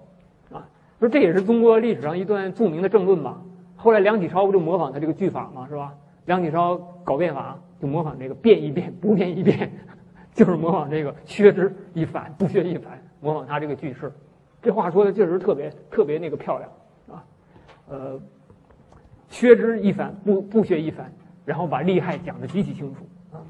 [0.51, 0.67] 啊。
[0.99, 3.39] 说这也是中国历史上一段著名的政论吧。
[3.75, 5.93] 后来梁启超不就模仿他这个句法嘛，是吧？
[6.25, 9.71] 梁启超搞变法就模仿这个变一变不变一变，
[10.33, 14.11] 就是模仿这个削之一反不削一反，模仿他这个句式。
[14.61, 16.71] 这话说的确实特别特别那个漂亮
[17.09, 17.23] 啊，
[17.89, 18.21] 呃，
[19.29, 21.11] 削之一反不不削一反，
[21.45, 23.01] 然后把利害讲的极其清楚
[23.31, 23.41] 啊。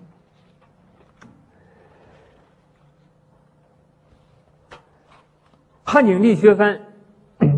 [5.84, 6.80] 汉景帝削藩。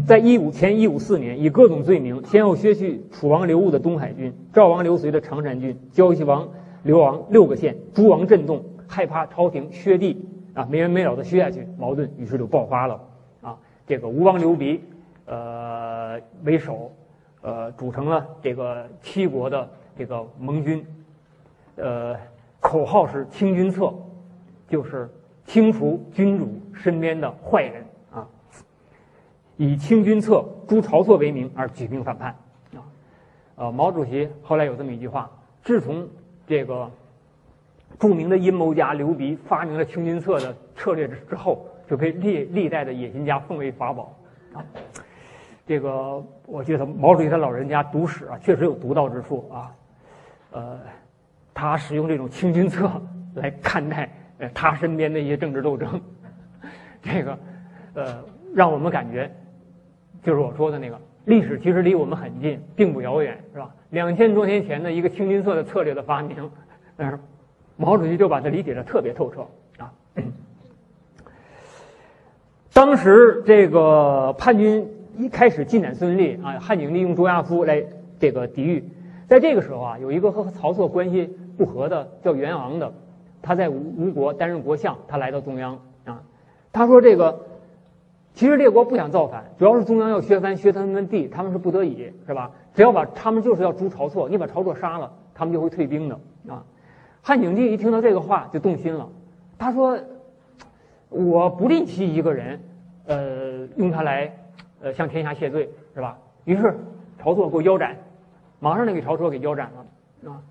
[0.06, 6.50] 在一五前一五四年，以各种罪名，先后削去楚王刘戊的东海郡、赵王刘随的常山郡、胶西王
[6.84, 7.78] 刘昂六个县。
[7.94, 13.00] 诸王震动，害怕朝廷削地啊，没完没了的削下去，矛盾于是就爆发了。
[13.86, 14.80] 这个吴王刘濞，
[15.26, 16.92] 呃为首，
[17.42, 20.86] 呃组成了这个七国的这个盟军，
[21.76, 22.16] 呃
[22.60, 23.94] 口号是清君侧，
[24.70, 25.10] 就是
[25.46, 28.28] 清除君主身边的坏人啊。
[29.58, 32.30] 以清君侧诛晁错为名而举兵反叛，
[32.74, 32.82] 啊，
[33.56, 35.30] 呃，毛主席后来有这么一句话：
[35.62, 36.08] 自从
[36.48, 36.90] 这个
[38.00, 44.18] 著名的阴谋家刘鼻发明了清君侧的策略之之后，就被历历代的野心家奉为法宝，
[44.56, 44.66] 啊，
[45.64, 49.76] 这个我觉得毛主席他老人家读史啊，确实有独到之处啊，
[50.54, 50.80] 呃，
[51.54, 52.90] 他使用这种清君侧
[53.36, 54.10] 来看待
[54.56, 56.02] 他身边的一些政治斗争，
[57.00, 57.38] 这个
[57.94, 58.26] 呃，
[58.56, 59.32] 让我们感觉。
[60.24, 63.70] 就是我说的那个历史，其实离我们很近，并不遥远，是吧？
[63.92, 66.50] 两千多年前的一个清君侧的策略的发明，
[66.98, 67.20] 但是
[67.78, 69.46] 毛主席就把它理解的特别透彻
[69.78, 69.94] 啊。
[72.74, 77.84] 当时这个叛军一开始进展顺利啊，汉景帝用卓亚夫来
[78.20, 78.84] 这个抵御。
[79.28, 82.92] 在这个时候啊，有一个和曹操关系不和的叫袁昂的，
[83.44, 86.24] 他在吴吴国担任国相，他来到中央啊，
[86.72, 87.42] 他说这个
[88.34, 92.50] 其实列国不想造反，主要是中央要削藩削他们地，他们是不得已是吧？
[92.74, 96.20] 只要把他们就是要诛晁错，你把晁错杀了，他们就会退兵的
[96.50, 96.64] 啊。
[97.22, 99.10] 汉景帝一听到这个话就动心了，
[99.60, 100.00] 他说。
[101.14, 102.60] 我不吝惜一个人，
[103.06, 104.36] 呃，用他来，
[104.82, 106.18] 呃，向天下谢罪，是吧？
[106.46, 106.76] 于是
[107.22, 107.96] 晁错给我腰斩，
[108.60, 110.42] 马上就给晁错给腰斩了，啊，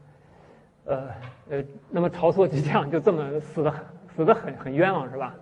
[0.85, 1.09] 呃
[1.51, 3.75] 呃，那么晁错就这样就这么死的，
[4.15, 5.35] 死的很很冤枉，是吧？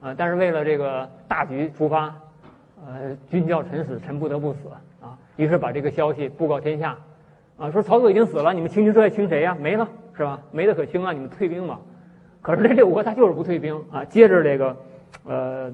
[0.00, 2.14] 啊，但是为了这个大局出发，
[2.86, 4.68] 呃，君叫臣死，臣不得不死
[5.02, 5.18] 啊。
[5.36, 6.96] 于是把这个消息布告天下，
[7.58, 9.56] 啊，说曹操已经死了，你们清军最爱清谁呀？
[9.60, 10.38] 没了，是吧？
[10.50, 11.78] 没得可清了，你们退兵吧。
[12.42, 14.76] 可是这六国他就是不退兵啊，接着这个，
[15.24, 15.72] 呃，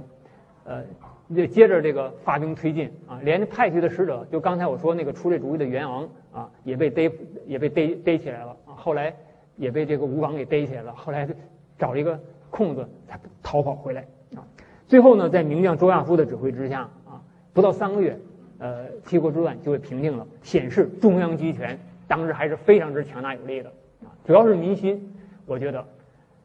[0.65, 0.83] 呃，
[1.47, 7.11] 接着这个发兵推进啊，连着派去的使者，就刚才我说那个出这主意的袁昂啊，也被逮，
[7.47, 9.15] 也被逮逮起来了啊，后来
[9.57, 11.29] 也被这个吴王给逮起来了，后来
[11.79, 12.19] 找了一个
[12.51, 14.05] 空子才逃跑回来
[14.35, 14.43] 啊。
[14.89, 18.19] 最后呢，在名将周亚夫的指挥之下啊，不到三个月，
[18.59, 23.71] 呃，七国之乱就被平定了，显示中央集权当时还是非常之强大有力的
[24.03, 25.15] 啊，主要是民心，
[25.47, 25.87] 我觉得。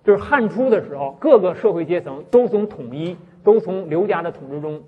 [0.03, 4.81] 就是汉初的时候，各个社会阶层都从统一，都从刘家的统治中，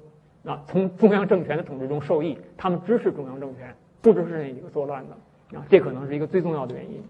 [0.43, 7.03] 啊，从中央政权的统治中受益，他们支持中央政权，不支持那几个作乱的，啊，这可能是一个最重要的原因。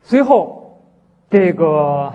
[0.00, 0.80] 随后，
[1.28, 2.10] 这个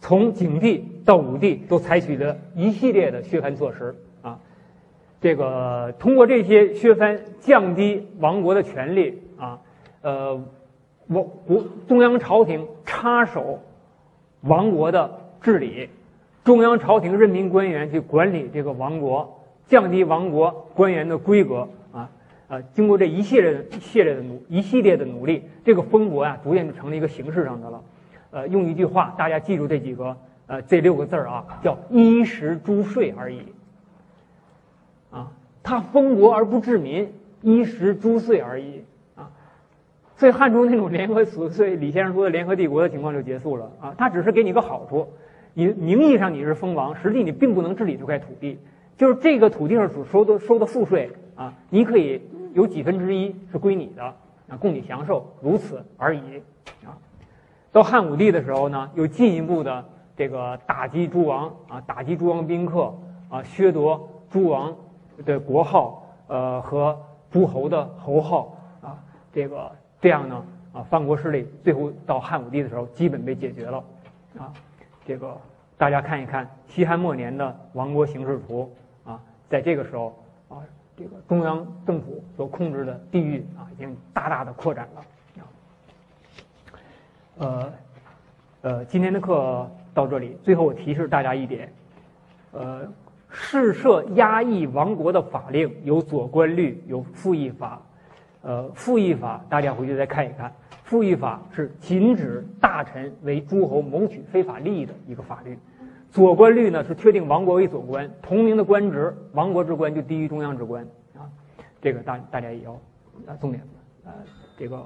[0.00, 4.38] 从景帝到武帝都采取了一系列的削藩措施，啊，
[5.22, 9.58] 这个通过这些削藩降低王国的权力，啊，
[10.02, 10.38] 呃。
[11.12, 13.60] 我国中央朝廷插手
[14.40, 15.88] 王国的治理，
[16.44, 22.10] 中央朝廷任命官员去管理这个王国，降低王国官员的规格啊
[22.48, 22.60] 啊！
[22.74, 27.82] 经过这一系列一系列的努一系列的努力，这个封国呀，逐渐就成了一个形式上的了。
[28.30, 33.42] 呃，用一句话，大家记住这几个呃这六个字儿啊，叫衣食租税而已。
[35.10, 35.30] 啊，
[35.62, 38.82] 他封国而不治民，衣食租税而已。
[40.22, 45.08] 所以汉初那种联合所以李先生说的联合帝国的情况就结束了啊，他只是给你个好处，
[45.52, 48.56] 你名义上你是封王，实际你并不能治理这块土地，
[48.96, 52.22] 就是这个土地上所收的收的赋税啊，你可以
[52.54, 56.20] 有几分之一是归你的啊，供你享受，如此而已
[56.84, 56.94] 啊。
[57.72, 59.84] 到汉武帝的时候呢，又进一步的
[60.16, 62.94] 这个打击诸王啊，打击诸王宾客
[63.28, 64.72] 啊，削夺诸王
[65.24, 66.96] 的国号呃和
[67.28, 69.02] 诸侯的侯号啊，
[69.32, 69.68] 这个。
[70.02, 73.78] 这样呢，啊，藩国势力最后到汉武帝的时候基本被解决了，
[74.36, 74.52] 啊，
[75.06, 75.40] 这个
[75.78, 78.68] 大家看一看西汉末年的王国形势图，
[79.04, 80.08] 啊，在这个时候，
[80.48, 80.58] 啊，
[80.96, 85.02] 这个中央政府所控制的地域啊，已经大大的扩展了，
[85.38, 85.46] 啊，
[87.38, 87.72] 呃，
[88.62, 91.72] 呃，今天的课到这里，最后我提示大家一点，
[92.50, 92.92] 呃，
[93.30, 97.80] 试设压抑王国的法令有左官律，有赋役法。
[98.42, 100.52] 呃，复议法大家回去再看一看。
[100.84, 105.56] 复议法是禁止大臣为诸侯谋取非法利益的一个法律。
[106.10, 110.84] 左官律呢是确定王国为左官，同名的官职，王国之官就低于中央之官
[111.16, 111.24] 啊。
[111.80, 112.72] 这个大大家也要
[113.26, 113.62] 啊重点
[114.04, 114.12] 呃
[114.58, 114.76] 这个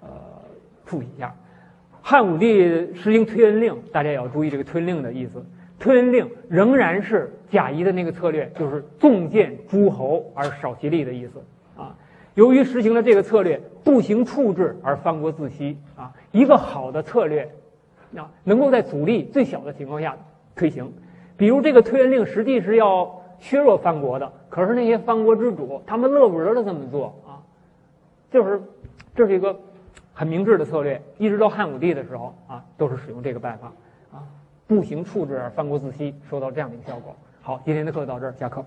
[0.00, 0.08] 呃
[0.84, 1.34] 复习一下。
[2.00, 5.44] 汉武帝实行推恩令，大家也要注意这个推恩令的意思。
[5.78, 11.42] 推恩令仍然是贾谊的那个策略，就是纵见诸侯而少其利的意思。
[12.34, 17.48] 由于实行了这个策略，不行处置而藩国自息啊，一个好的策略，
[18.16, 20.16] 啊，能够在阻力最小的情况下
[20.56, 20.92] 推行。
[21.36, 27.38] 比如这个推恩令实际是要削弱藩国的，可是那些藩国之主他们乐不得的这么做啊，
[28.30, 28.60] 就是
[29.14, 29.56] 这是一个
[30.12, 31.00] 很明智的策略。
[31.18, 33.72] 一直到汉武帝的时候啊，都是使用这个办法
[34.12, 34.26] 啊，
[34.66, 37.14] 不行处置而藩国自息，收到这样的一个效果。
[37.42, 38.64] 好，今天的课到这儿，下课。